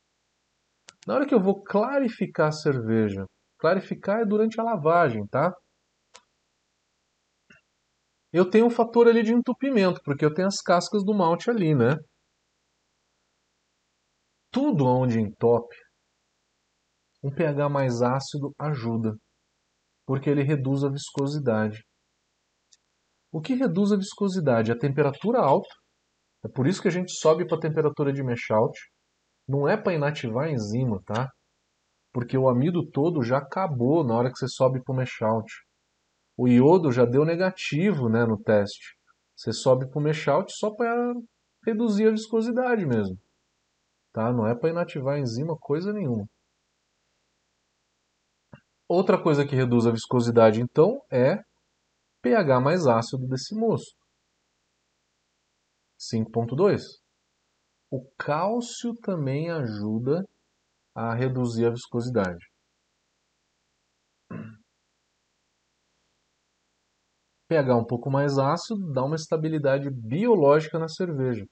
[1.06, 3.26] Na hora que eu vou clarificar a cerveja
[3.64, 5.50] Clarificar é durante a lavagem, tá?
[8.30, 11.74] Eu tenho um fator ali de entupimento, porque eu tenho as cascas do malte ali,
[11.74, 11.96] né?
[14.50, 15.74] Tudo onde entope,
[17.22, 19.16] um pH mais ácido ajuda,
[20.06, 21.82] porque ele reduz a viscosidade.
[23.32, 24.72] O que reduz a viscosidade?
[24.72, 25.74] A temperatura alta.
[26.44, 28.78] É por isso que a gente sobe para a temperatura de mesh out.
[29.48, 31.30] Não é para inativar a enzima, tá?
[32.14, 35.18] Porque o amido todo já acabou na hora que você sobe para o mesh.
[36.36, 38.96] O iodo já deu negativo né, no teste.
[39.36, 41.12] Você sobe para o mesh só para
[41.66, 43.18] reduzir a viscosidade mesmo.
[44.12, 44.32] Tá?
[44.32, 46.24] Não é para inativar a enzima coisa nenhuma.
[48.86, 51.42] Outra coisa que reduz a viscosidade, então, é
[52.22, 53.98] pH mais ácido desse mosto.
[55.98, 56.80] 5.2.
[57.90, 60.24] O cálcio também ajuda
[60.94, 62.44] a reduzir a viscosidade.
[67.48, 71.46] pH um pouco mais ácido dá uma estabilidade biológica na cerveja.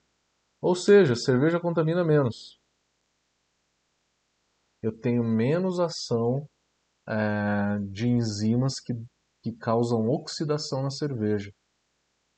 [0.60, 2.58] Ou seja, a cerveja contamina menos.
[4.82, 6.48] Eu tenho menos ação
[7.06, 8.94] é, de enzimas que,
[9.42, 11.52] que causam oxidação na cerveja.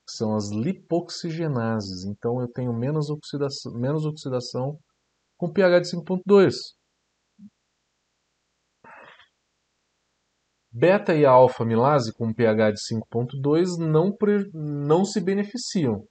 [0.07, 2.03] São as lipoxigenases.
[2.05, 4.79] Então eu tenho menos oxidação, menos oxidação
[5.37, 6.53] com pH de 5.2.
[10.77, 14.13] Beta e alfa amilase com pH de 5.2 não,
[14.53, 16.05] não se beneficiam,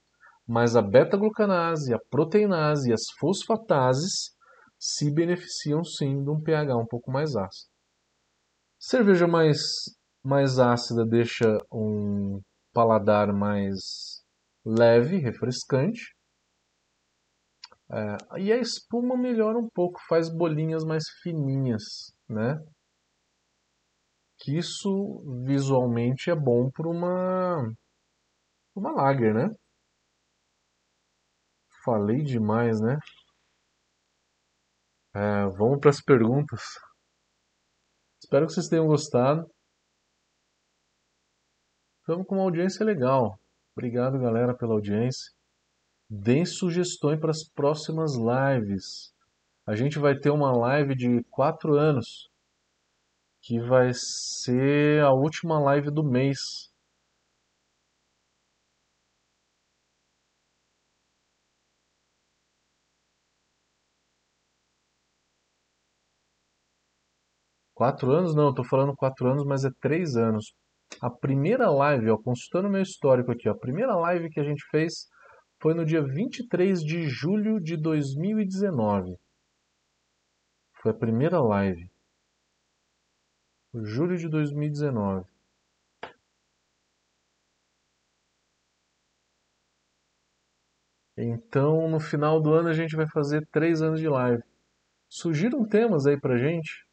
[0.47, 4.35] mas a beta-glucanase, a proteinase e as fosfatases
[4.79, 7.69] se beneficiam sim de um pH um pouco mais ácido.
[8.79, 9.59] Cerveja mais,
[10.23, 12.41] mais ácida deixa um
[12.73, 14.23] paladar mais
[14.65, 16.15] leve, refrescante.
[17.91, 21.83] É, e a espuma melhora um pouco, faz bolinhas mais fininhas,
[22.27, 22.59] né?
[24.37, 27.73] Que isso visualmente é bom para uma
[28.75, 29.49] uma lager, né?
[31.83, 32.97] Falei demais, né?
[35.13, 36.61] É, vamos para as perguntas.
[38.21, 39.49] Espero que vocês tenham gostado.
[42.01, 43.39] Estamos com uma audiência legal.
[43.77, 45.31] Obrigado, galera, pela audiência.
[46.09, 49.13] Deem sugestões para as próximas lives.
[49.65, 52.29] A gente vai ter uma live de 4 anos
[53.45, 56.71] que vai ser a última live do mês.
[67.75, 68.33] Quatro anos?
[68.33, 70.53] Não, tô falando quatro anos, mas é três anos.
[70.99, 74.65] A primeira live, ó, consultando meu histórico aqui, ó, a primeira live que a gente
[74.71, 75.07] fez
[75.61, 79.15] foi no dia 23 de julho de 2019.
[80.81, 81.94] Foi a primeira live
[83.83, 85.25] julho de 2019.
[91.17, 94.43] Então, no final do ano, a gente vai fazer três anos de live.
[95.09, 96.85] Sugiram temas aí pra gente.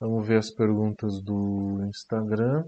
[0.00, 2.64] Vamos ver as perguntas do Instagram.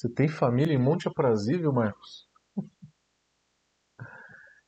[0.00, 2.26] Você tem família em Monte Aprazível, Marcos?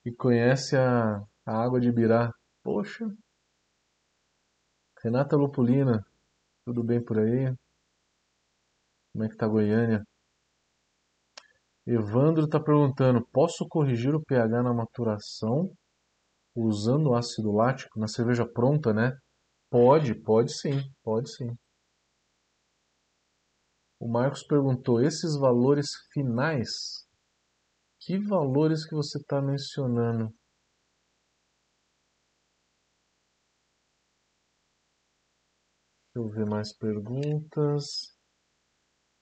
[0.05, 2.31] e conhece a, a água de Ibirá?
[2.63, 3.11] Poxa.
[5.03, 6.07] Renata Lupulina,
[6.67, 7.51] tudo bem por aí?
[9.11, 10.05] Como é que tá Goiânia?
[11.87, 15.73] Evandro está perguntando: posso corrigir o pH na maturação
[16.55, 19.17] usando ácido lático na cerveja pronta, né?
[19.71, 21.57] Pode, pode sim, pode sim.
[24.03, 27.07] O Marcos perguntou: esses valores finais,
[28.01, 30.35] que valores que você está mencionando?
[36.13, 37.85] Deixa eu ver mais perguntas.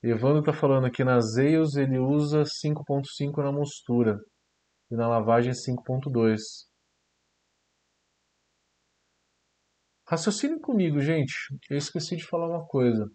[0.02, 4.18] Evandro está falando aqui nas Eios ele usa 5.5 na mostura
[4.90, 6.40] e na lavagem 5.2.
[10.08, 11.34] Raciocine comigo, gente.
[11.68, 13.06] Eu esqueci de falar uma coisa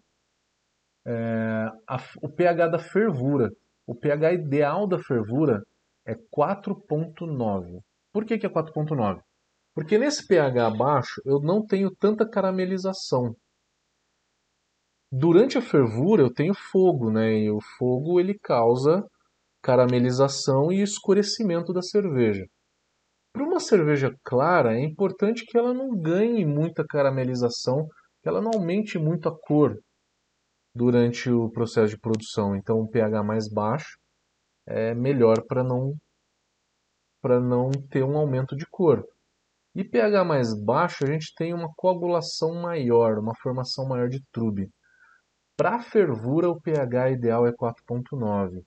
[1.06, 3.50] é, a, o pH da fervura.
[3.86, 5.62] O pH ideal da fervura
[6.04, 7.80] é 4.9.
[8.12, 9.20] Por que, que é 4.9?
[9.72, 13.36] Porque nesse pH baixo eu não tenho tanta caramelização.
[15.12, 17.38] Durante a fervura eu tenho fogo, né?
[17.38, 19.04] E o fogo ele causa
[19.62, 22.44] caramelização e escurecimento da cerveja.
[23.32, 27.86] Para uma cerveja clara é importante que ela não ganhe muita caramelização,
[28.22, 29.76] que ela não aumente muito a cor
[30.76, 32.54] durante o processo de produção.
[32.54, 33.98] Então, um pH mais baixo
[34.66, 35.96] é melhor para não
[37.22, 39.04] para não ter um aumento de cor.
[39.74, 44.70] E pH mais baixo, a gente tem uma coagulação maior, uma formação maior de trube.
[45.56, 48.62] Para fervura, o pH ideal é 4.9.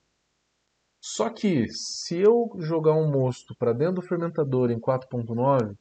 [1.02, 5.74] Só que, se eu jogar um mosto para dentro do fermentador em 4.9,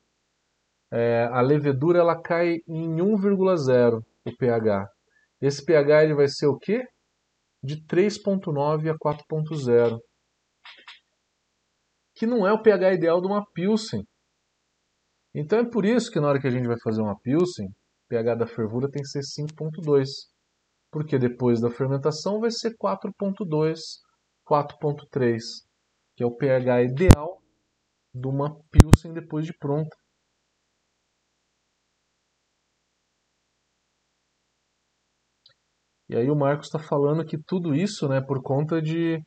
[0.92, 4.88] é, a levedura ela cai em 1,0 o pH
[5.40, 6.84] Esse pH ele vai ser o quê?
[7.62, 9.98] De 3.9 a 4.0.
[12.14, 14.04] Que não é o pH ideal de uma Pilsen.
[15.34, 18.08] Então é por isso que na hora que a gente vai fazer uma Pilsen, o
[18.08, 20.08] pH da fervura tem que ser 5.2.
[20.90, 23.78] Porque depois da fermentação vai ser 4.2,
[24.48, 25.38] 4.3,
[26.16, 27.40] que é o pH ideal
[28.12, 29.96] de uma Pilsen depois de pronta.
[36.08, 39.20] E aí o Marcos está falando que tudo isso, né, por conta de,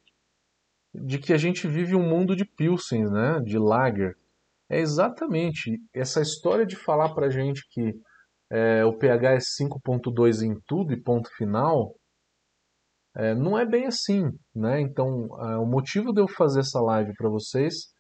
[0.93, 4.15] de que a gente vive um mundo de Pilsen, né, de Lager.
[4.69, 7.93] É exatamente essa história de falar para gente que
[8.49, 11.93] é, o pH é 5.2 em tudo e ponto final,
[13.15, 14.23] é, não é bem assim,
[14.55, 14.79] né?
[14.79, 17.93] Então, é, o motivo de eu fazer essa live para vocês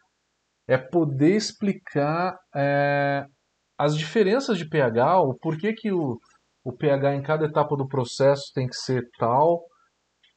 [0.67, 3.25] é poder explicar é,
[3.77, 6.17] as diferenças de pH, o porquê que o,
[6.63, 9.65] o pH em cada etapa do processo tem que ser tal,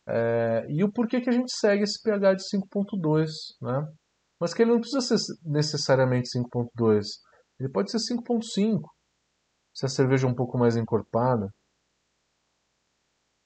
[0.06, 3.86] é, e o porquê que a gente segue esse pH de 5.2, né?
[4.40, 7.04] Mas que ele não precisa ser necessariamente 5.2,
[7.58, 8.82] ele pode ser 5.5,
[9.74, 11.48] se a cerveja é um pouco mais encorpada.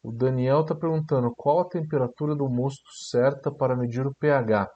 [0.03, 4.69] O Daniel está perguntando qual a temperatura do mosto certa para medir o pH.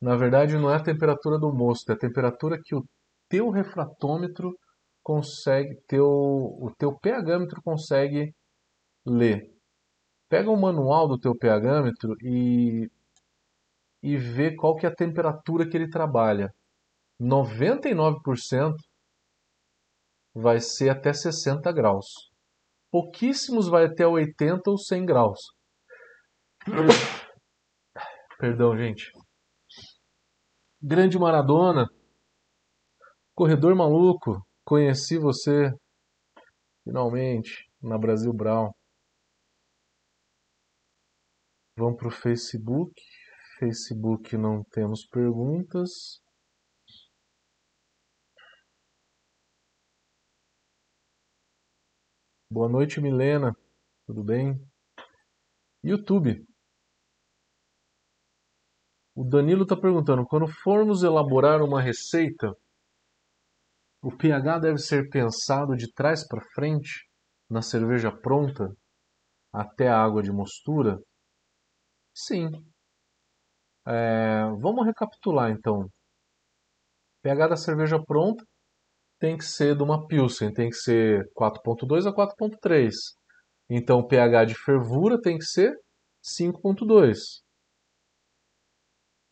[0.00, 2.84] Na verdade, não é a temperatura do mosto, é a temperatura que o
[3.28, 4.50] teu refratômetro
[5.02, 8.34] consegue, teu, o teu pHmetro consegue
[9.06, 9.50] ler.
[10.28, 12.88] Pega o manual do teu pHmetro e,
[14.02, 16.52] e vê qual que é a temperatura que ele trabalha.
[17.20, 18.74] 99%
[20.34, 22.06] vai ser até 60 graus.
[22.90, 25.40] Pouquíssimos vai até 80 ou 100 graus.
[28.38, 29.12] Perdão, gente.
[30.82, 31.86] Grande Maradona,
[33.34, 34.40] corredor maluco,
[34.70, 35.76] conheci você
[36.84, 38.70] finalmente na Brasil Brown.
[41.76, 42.94] Vamos para o Facebook.
[43.58, 46.22] Facebook não temos perguntas.
[52.48, 53.52] Boa noite, Milena.
[54.06, 54.54] Tudo bem?
[55.82, 56.46] YouTube.
[59.16, 62.56] O Danilo está perguntando: quando formos elaborar uma receita,
[64.02, 67.06] o pH deve ser pensado de trás para frente,
[67.48, 68.72] na cerveja pronta,
[69.52, 70.98] até a água de mostura?
[72.14, 72.50] Sim.
[73.86, 75.88] É, vamos recapitular então.
[77.22, 78.44] pH da cerveja pronta
[79.18, 82.94] tem que ser de uma Pilsen, tem que ser 4.2 a 4.3.
[83.68, 85.74] Então o pH de fervura tem que ser
[86.22, 87.42] 5.2.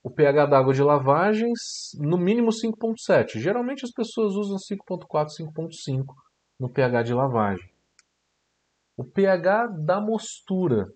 [0.02, 1.52] O pH da água de lavagem,
[1.98, 3.38] no mínimo 5.7.
[3.40, 6.04] Geralmente as pessoas usam 5.4, 5.5
[6.58, 7.68] no pH de lavagem.
[8.96, 10.86] O pH da mostura.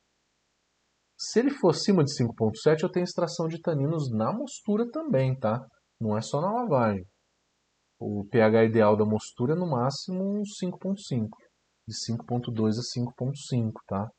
[1.18, 5.64] Se ele for acima de 5.7, eu tenho extração de taninos na mostura também, tá?
[6.00, 7.04] Não é só na lavagem.
[8.00, 11.28] O pH ideal da mostura é no máximo 5.5,
[11.86, 14.10] de 5.2 a 5.5, tá?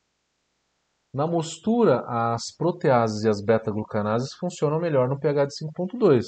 [1.14, 6.24] Na mostura, as proteases e as beta-glucanases funcionam melhor no pH de 5.2.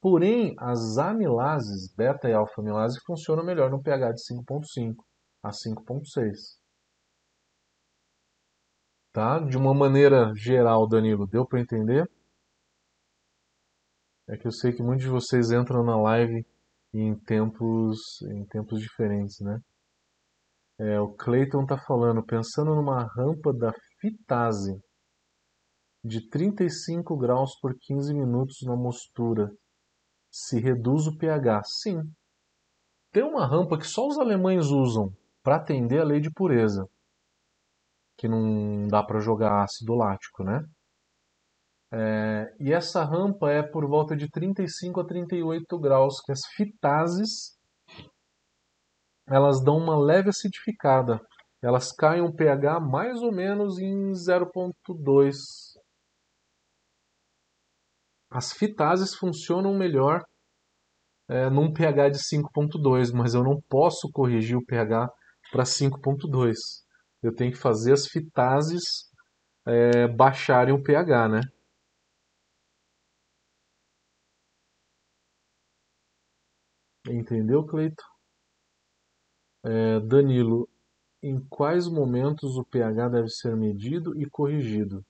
[0.00, 4.94] Porém, as amilases, beta e alfa-amilase, funcionam melhor no pH de 5.5
[5.42, 6.60] a 5.6.
[9.12, 9.40] Tá?
[9.40, 12.08] De uma maneira geral, Danilo, deu para entender?
[14.28, 16.46] É que eu sei que muitos de vocês entram na live
[16.92, 19.60] em tempos, em tempos diferentes, né?
[20.78, 23.72] É, o Clayton está falando, pensando numa rampa da
[24.04, 24.78] fitase
[26.04, 29.50] de 35 graus por 15 minutos na mostura,
[30.30, 31.62] se reduz o pH?
[31.64, 32.02] Sim.
[33.10, 35.10] Tem uma rampa que só os alemães usam
[35.42, 36.86] para atender a lei de pureza,
[38.18, 40.62] que não dá para jogar ácido lático, né?
[41.90, 47.56] É, e essa rampa é por volta de 35 a 38 graus, que as fitases
[49.26, 51.18] elas dão uma leve acidificada.
[51.64, 55.34] Elas caem um pH mais ou menos em 0.2.
[58.30, 60.22] As fitases funcionam melhor
[61.26, 65.10] é, num pH de 5.2, mas eu não posso corrigir o pH
[65.50, 66.54] para 5.2.
[67.22, 69.10] Eu tenho que fazer as fitases
[69.66, 71.40] é, baixarem o pH, né?
[77.08, 78.04] Entendeu, Cleito?
[79.64, 80.68] É, Danilo,
[81.26, 85.02] em quais momentos o pH deve ser medido e corrigido?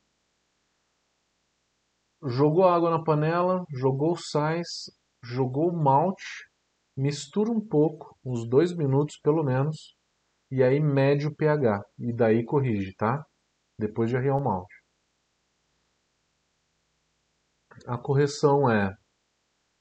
[2.23, 6.49] Jogou água na panela, jogou sais, jogou malte,
[6.97, 9.97] mistura um pouco, uns dois minutos pelo menos,
[10.53, 13.27] e aí mede o pH e daí corrige, tá?
[13.77, 14.73] Depois de arriar o malte.
[17.89, 18.97] A correção é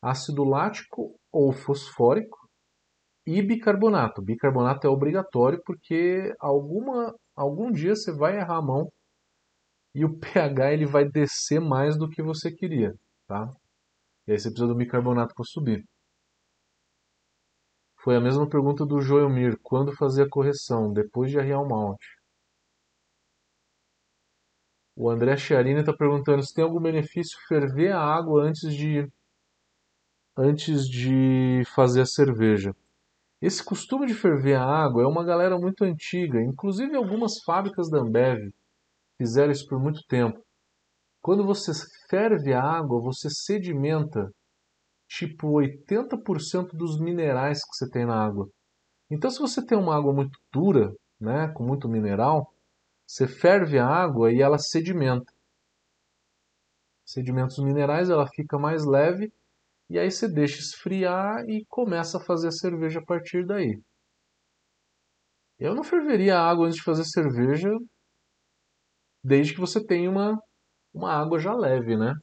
[0.01, 2.42] ácido lático ou fosfórico
[3.25, 4.21] e bicarbonato.
[4.21, 8.91] Bicarbonato é obrigatório porque alguma, algum dia você vai errar a mão
[9.95, 12.95] e o pH ele vai descer mais do que você queria,
[13.27, 13.51] tá?
[14.27, 15.85] E aí você precisa do bicarbonato para subir.
[18.03, 22.05] Foi a mesma pergunta do Joelmir, quando fazer a correção, depois de arriar o malte.
[24.95, 29.09] O André Chiarini está perguntando se tem algum benefício ferver a água antes de
[30.37, 32.75] antes de fazer a cerveja.
[33.43, 37.99] Esse costume de ferver a água é uma galera muito antiga, inclusive algumas fábricas da
[37.99, 38.39] Ambev
[39.17, 40.41] fizeram isso por muito tempo.
[41.21, 41.73] Quando você
[42.09, 44.31] ferve a água, você sedimenta
[45.09, 48.47] tipo 80% dos minerais que você tem na água.
[49.11, 52.49] Então, se você tem uma água muito dura, né, com muito mineral,
[53.05, 55.29] você ferve a água e ela sedimenta.
[57.05, 59.33] Sedimenta os minerais, ela fica mais leve
[59.89, 63.79] e aí você deixa esfriar e começa a fazer a cerveja a partir daí.
[65.59, 67.69] Eu não ferveria a água antes de fazer cerveja,
[69.23, 70.37] desde que você tenha uma,
[70.93, 72.13] uma água já leve, né?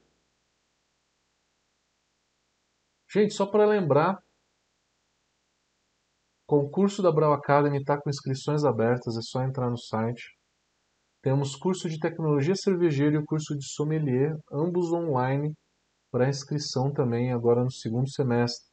[3.12, 4.18] Gente, só para lembrar,
[6.46, 10.36] concurso da Brau Academy está com inscrições abertas, é só entrar no site.
[11.22, 15.54] Temos curso de tecnologia cervejeira e o curso de sommelier, ambos online,
[16.10, 18.68] para inscrição também agora no segundo semestre.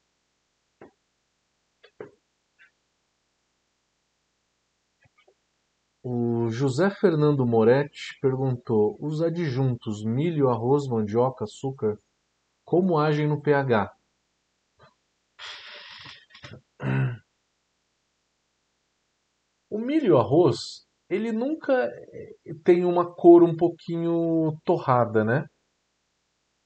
[6.03, 11.99] O José Fernando Moretti perguntou: os adjuntos milho, arroz, mandioca, açúcar,
[12.65, 13.93] como agem no pH?
[19.69, 25.45] O milho e o arroz, ele nunca eh, tem uma cor um pouquinho torrada, né?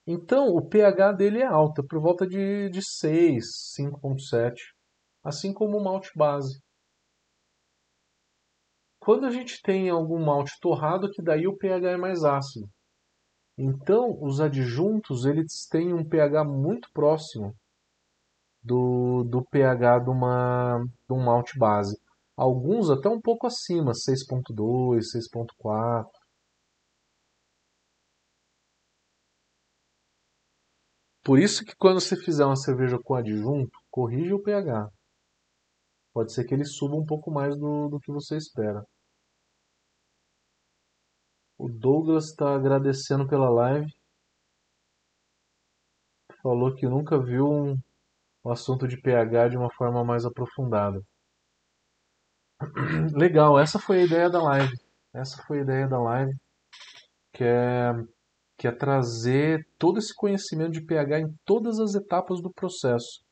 [0.06, 3.46] Então, o pH dele é alto, por volta de, de 6,
[3.78, 4.56] 5.7,
[5.24, 6.60] assim como o malte base.
[9.00, 12.68] Quando a gente tem algum malte torrado, que daí o pH é mais ácido.
[13.58, 17.56] Então, os adjuntos eles têm um pH muito próximo
[18.64, 22.00] do, do pH de, uma, de um malte base.
[22.36, 26.06] Alguns até um pouco acima, 6.2, 6.4.
[31.24, 34.90] Por isso que quando você fizer uma cerveja com adjunto, corrija o pH.
[36.14, 38.84] Pode ser que ele suba um pouco mais do, do que você espera.
[41.58, 43.88] O Douglas está agradecendo pela live.
[46.42, 47.78] Falou que nunca viu um,
[48.44, 51.02] um assunto de pH de uma forma mais aprofundada.
[53.16, 54.74] Legal, essa foi a ideia da live.
[55.14, 56.34] Essa foi a ideia da live,
[57.34, 57.92] que é,
[58.62, 63.24] que é trazer todo esse conhecimento de pH em todas as etapas do processo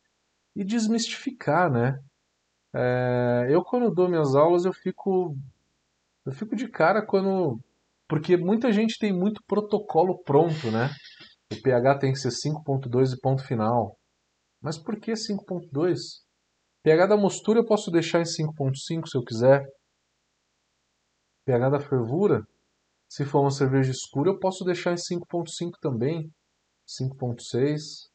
[0.55, 1.99] e desmistificar, né?
[2.73, 5.37] É, eu quando dou minhas aulas eu fico
[6.25, 7.59] eu fico de cara quando
[8.07, 10.89] porque muita gente tem muito protocolo pronto, né?
[11.53, 13.99] O pH tem que ser 5.2 e ponto final.
[14.59, 16.23] Mas por que 5.2?
[16.81, 19.63] pH da mostura eu posso deixar em 5.5 se eu quiser.
[21.45, 22.43] pH da fervura,
[23.09, 26.31] se for uma cerveja escura, eu posso deixar em 5.5 também.
[26.87, 28.09] 5.6.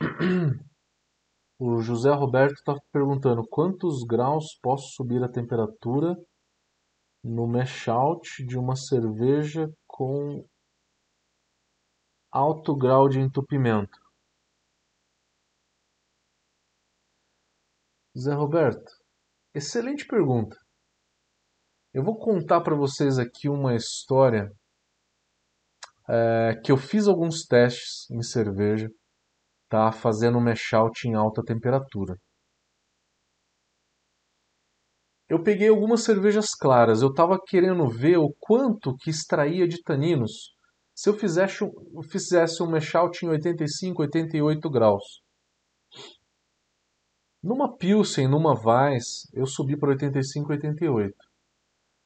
[1.60, 6.14] O José Roberto está perguntando quantos graus posso subir a temperatura
[7.24, 10.46] no mash out de uma cerveja com
[12.30, 13.98] alto grau de entupimento.
[18.16, 18.92] Zé Roberto,
[19.52, 20.56] excelente pergunta.
[21.92, 24.50] Eu vou contar para vocês aqui uma história
[26.08, 28.88] é, que eu fiz alguns testes em cerveja
[29.68, 32.16] tá fazendo mash out em alta temperatura.
[35.28, 40.56] Eu peguei algumas cervejas claras, eu estava querendo ver o quanto que extraía de taninos
[40.94, 41.58] se eu fizesse,
[42.10, 45.22] fizesse um mash out em 85, 88 graus.
[47.42, 51.27] Numa Pilsen, numa Weiss, eu subi para 85, 88.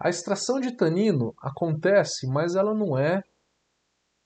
[0.04, 3.22] A extração de tanino acontece, mas ela não é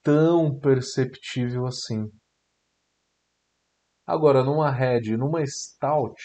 [0.03, 2.11] tão perceptível assim.
[4.07, 6.19] Agora, numa Red, numa Stout,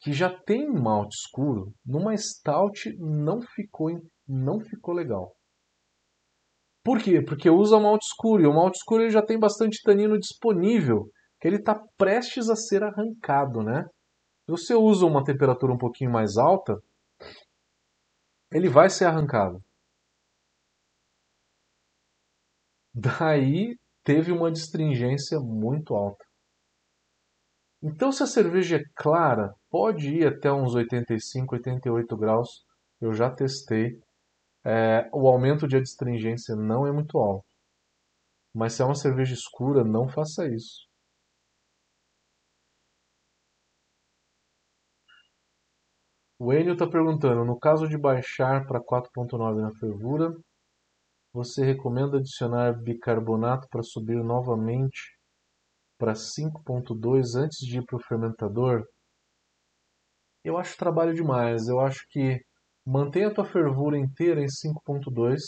[0.00, 3.88] que já tem malte escuro, numa Stout não ficou,
[4.28, 5.34] não ficou legal.
[6.84, 7.22] Por quê?
[7.22, 11.10] Porque usa malte escuro e o malte escuro ele já tem bastante tanino disponível,
[11.40, 13.86] que ele está prestes a ser arrancado, né?
[14.44, 16.78] Se você usa uma temperatura um pouquinho mais alta,
[18.50, 19.62] ele vai ser arrancado.
[22.94, 26.24] Daí teve uma distringência muito alta.
[27.82, 32.64] Então, se a cerveja é clara, pode ir até uns 85, 88 graus.
[33.00, 34.00] Eu já testei.
[34.64, 37.44] É, o aumento de adstringência não é muito alto.
[38.54, 40.85] Mas se é uma cerveja escura, não faça isso.
[46.38, 50.34] O Enio está perguntando, no caso de baixar para 4.9 na fervura,
[51.32, 55.16] você recomenda adicionar bicarbonato para subir novamente
[55.98, 58.84] para 5.2 antes de ir para o fermentador?
[60.44, 61.68] Eu acho trabalho demais.
[61.68, 62.38] Eu acho que
[62.86, 65.40] mantenha a tua fervura inteira em 5.2,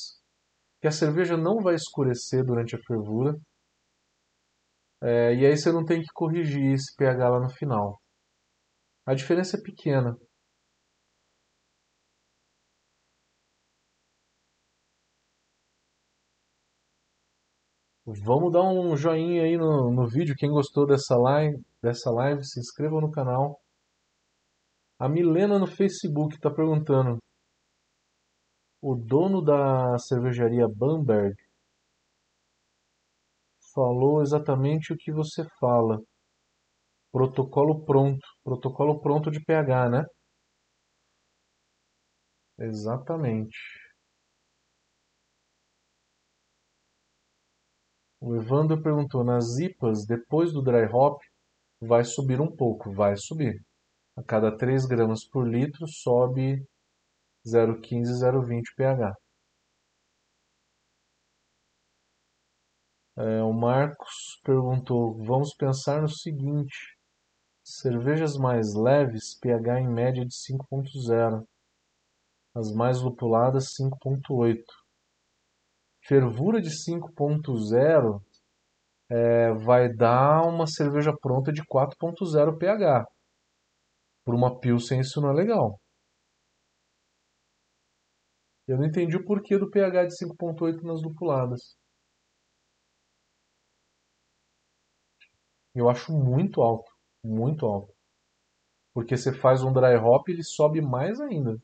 [0.81, 3.37] que a cerveja não vai escurecer durante a fervura.
[5.03, 8.01] É, e aí você não tem que corrigir esse pH lá no final.
[9.07, 10.17] A diferença é pequena.
[18.11, 20.35] Vamos dar um joinha aí no, no vídeo.
[20.35, 23.61] Quem gostou dessa live, dessa live, se inscreva no canal.
[24.99, 27.19] A Milena no Facebook está perguntando:
[28.81, 31.35] o dono da cervejaria Bamberg
[33.75, 36.01] falou exatamente o que você fala.
[37.13, 38.27] Protocolo pronto.
[38.43, 40.07] Protocolo pronto de pH, né?
[42.59, 43.88] Exatamente.
[48.21, 51.21] O Evandro perguntou: nas IPAs, depois do dry hop,
[51.81, 52.93] vai subir um pouco?
[52.93, 53.63] Vai subir.
[54.17, 56.67] A cada 3 gramas por litro sobe
[57.47, 59.15] 0,15 0,20 pH.
[63.17, 66.97] É, o Marcos perguntou: vamos pensar no seguinte:
[67.65, 71.45] cervejas mais leves, pH em média de 5,0,
[72.55, 74.65] as mais lupuladas 5,8
[76.09, 78.23] fervura de 5.0
[79.11, 83.07] é, vai dar uma cerveja pronta de 4.0 pH.
[84.25, 85.79] Por uma Pilsen isso não é legal.
[88.67, 91.77] Eu não entendi o porquê do pH de 5.8 nas lupuladas.
[95.75, 96.91] Eu acho muito alto,
[97.23, 97.95] muito alto.
[98.93, 101.57] Porque você faz um dry hop, ele sobe mais ainda.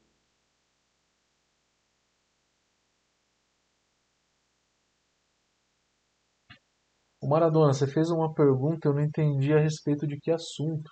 [7.24, 10.90] O Maradona, você fez uma pergunta, eu não entendi a respeito de que assunto.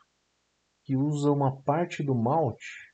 [0.82, 2.90] Que usa uma parte do malte.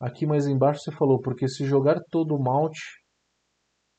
[0.00, 2.80] Aqui mais embaixo você falou, porque se jogar todo o malte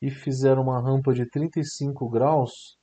[0.01, 2.79] e fizer uma rampa de 35 graus,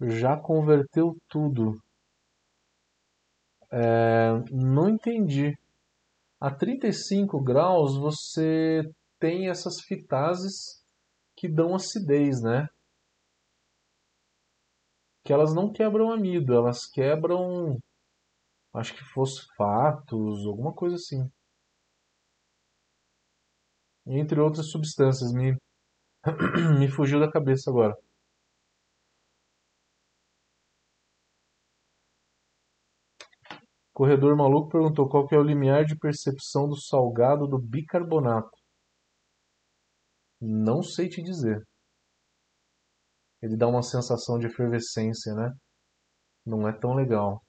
[0.00, 1.80] já converteu tudo.
[3.70, 5.56] É, não entendi.
[6.40, 8.82] A 35 graus você
[9.18, 10.82] tem essas fitases
[11.36, 12.68] que dão acidez, né?
[15.24, 17.78] Que elas não quebram amido, elas quebram,
[18.74, 21.30] acho que fosfatos, alguma coisa assim.
[24.06, 25.56] Entre outras substâncias, me,
[26.78, 27.96] me fugiu da cabeça agora.
[33.94, 38.50] Corredor Maluco perguntou qual que é o limiar de percepção do salgado do bicarbonato.
[40.40, 41.62] Não sei te dizer.
[43.40, 45.52] Ele dá uma sensação de efervescência, né?
[46.44, 47.40] Não é tão legal.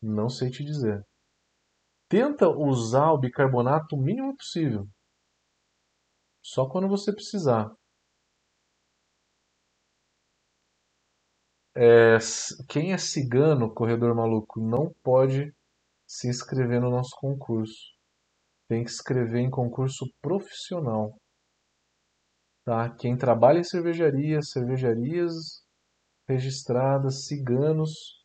[0.00, 1.04] Não sei te dizer.
[2.08, 4.88] Tenta usar o bicarbonato o mínimo possível.
[6.42, 7.70] Só quando você precisar.
[11.74, 12.18] É,
[12.68, 15.54] quem é cigano, corredor maluco, não pode
[16.06, 17.92] se inscrever no nosso concurso.
[18.68, 21.16] Tem que escrever em concurso profissional.
[22.64, 22.90] Tá?
[22.90, 25.62] Quem trabalha em cervejaria, cervejarias
[26.28, 28.22] registradas, ciganos,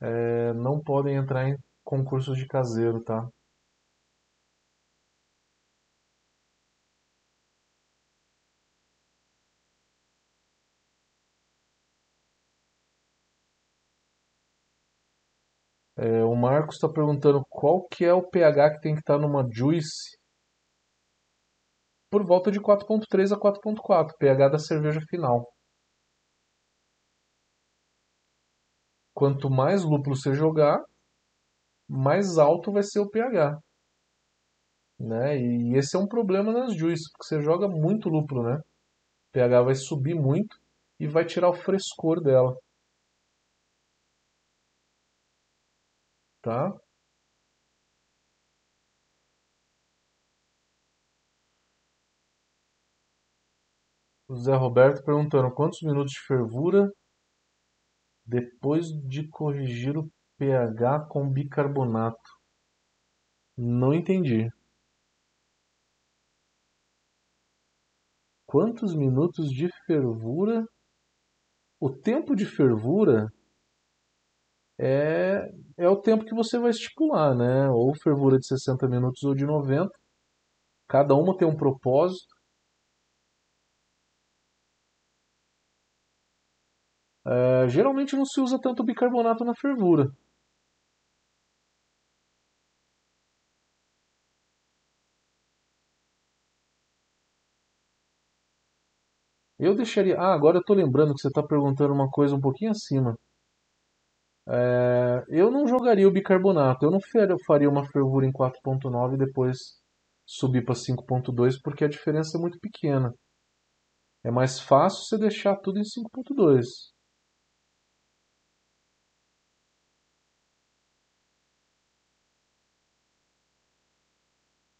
[0.00, 3.28] é, não podem entrar em concursos de caseiro, tá?
[16.44, 20.14] Marcos está perguntando qual que é o pH que tem que estar tá numa Juice
[22.10, 25.50] por volta de 4.3 a 4.4, pH da cerveja final.
[29.14, 30.84] Quanto mais lúpulo você jogar,
[31.88, 33.58] mais alto vai ser o pH.
[35.00, 35.38] Né?
[35.38, 38.56] E esse é um problema nas juice, porque você joga muito lúpulo, né?
[38.56, 40.56] O pH vai subir muito
[41.00, 42.54] e vai tirar o frescor dela.
[46.44, 46.70] Tá?
[54.28, 56.90] O Zé Roberto perguntando quantos minutos de fervura
[58.26, 62.18] depois de corrigir o pH com bicarbonato.
[63.56, 64.50] Não entendi.
[68.46, 70.66] Quantos minutos de fervura?
[71.80, 73.32] O tempo de fervura
[74.78, 77.68] é, é o tempo que você vai estipular, né?
[77.70, 79.90] Ou fervura de 60 minutos ou de 90.
[80.88, 82.34] Cada uma tem um propósito.
[87.26, 90.10] É, geralmente não se usa tanto bicarbonato na fervura.
[99.58, 100.16] Eu deixaria.
[100.16, 103.16] Ah, agora eu estou lembrando que você está perguntando uma coisa um pouquinho acima.
[104.48, 106.84] É, eu não jogaria o bicarbonato.
[106.86, 107.00] Eu não
[107.46, 109.80] faria uma fervura em 4.9 e depois
[110.26, 113.14] subir para 5.2 porque a diferença é muito pequena.
[114.24, 116.92] É mais fácil você deixar tudo em 5.2.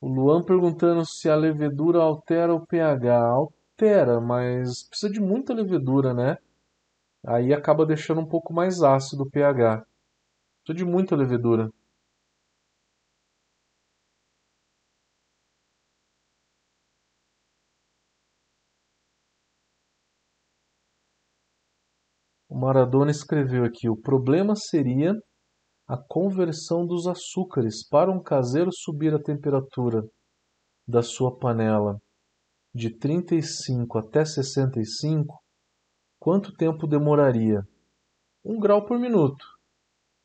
[0.00, 6.14] O Luan perguntando se a levedura altera o pH altera, mas precisa de muita levedura,
[6.14, 6.36] né?
[7.26, 9.84] Aí acaba deixando um pouco mais ácido o pH.
[10.64, 11.70] Precisa de muita levedura.
[22.48, 25.12] O Maradona escreveu aqui: o problema seria
[25.88, 30.02] a conversão dos açúcares para um caseiro subir a temperatura
[30.86, 31.98] da sua panela
[32.74, 35.43] de 35 até 65,
[36.24, 37.68] quanto tempo demoraria?
[38.42, 39.44] 1 grau por minuto.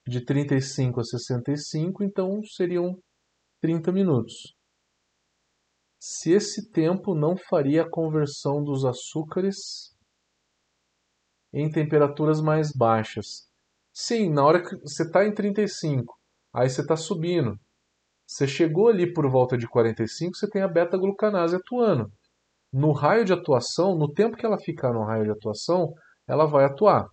[0.08, 2.98] De 35 a 65, então seriam
[3.60, 4.56] 30 minutos.
[6.00, 9.94] Se esse tempo não faria a conversão dos açúcares
[11.52, 13.52] em temperaturas mais baixas.
[13.92, 16.18] Sim, na hora que você está em 35,
[16.54, 17.60] aí você está subindo.
[18.26, 22.10] Você chegou ali por volta de 45, você tem a beta-glucanase atuando
[22.72, 25.94] no raio de atuação, no tempo que ela ficar no raio de atuação,
[26.28, 27.08] ela vai atuar.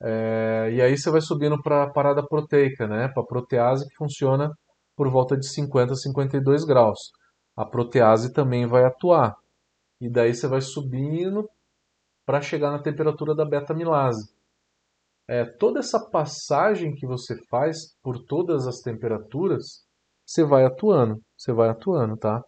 [0.00, 3.08] É, e aí você vai subindo para a parada proteica, né?
[3.08, 4.50] Para a protease que funciona
[4.96, 6.98] por volta de 50 a 52 graus.
[7.56, 9.36] A protease também vai atuar.
[10.00, 11.48] E daí você vai subindo
[12.26, 14.32] para chegar na temperatura da beta-milase.
[15.28, 19.84] É, toda essa passagem que você faz por todas as temperaturas,
[20.26, 22.42] você vai atuando, você vai atuando, tá?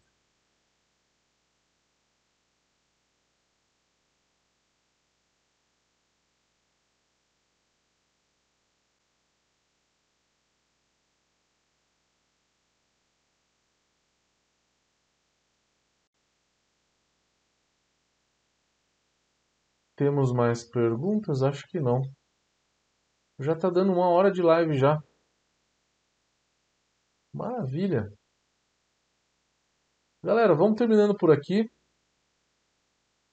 [19.97, 21.43] Temos mais perguntas?
[21.43, 22.03] Acho que não.
[23.39, 25.03] Já está dando uma hora de live já.
[27.33, 28.13] Maravilha.
[30.23, 31.71] Galera, vamos terminando por aqui.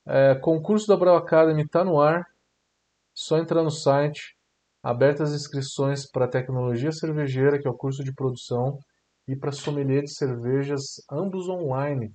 [0.05, 2.25] É, concurso da Brau Academy está no ar.
[3.13, 4.35] Só entrar no site.
[4.83, 8.79] Abertas inscrições para tecnologia cervejeira, que é o curso de produção,
[9.27, 12.11] e para sommelier de cervejas, ambos online,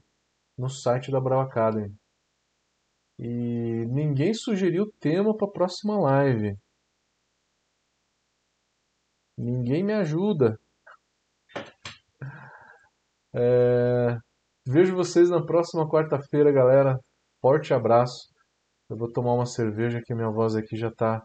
[0.59, 1.95] no site da Brau Academy.
[3.19, 6.57] E ninguém sugeriu tema para a próxima live.
[9.39, 10.59] Ninguém me ajuda.
[13.35, 14.19] É...
[14.67, 16.99] Vejo vocês na próxima quarta-feira, galera.
[17.41, 18.29] Forte abraço.
[18.89, 21.23] Eu vou tomar uma cerveja que minha voz aqui já tá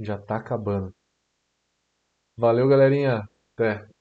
[0.00, 0.94] já tá acabando.
[2.36, 3.28] Valeu, galerinha.
[3.54, 3.93] Até.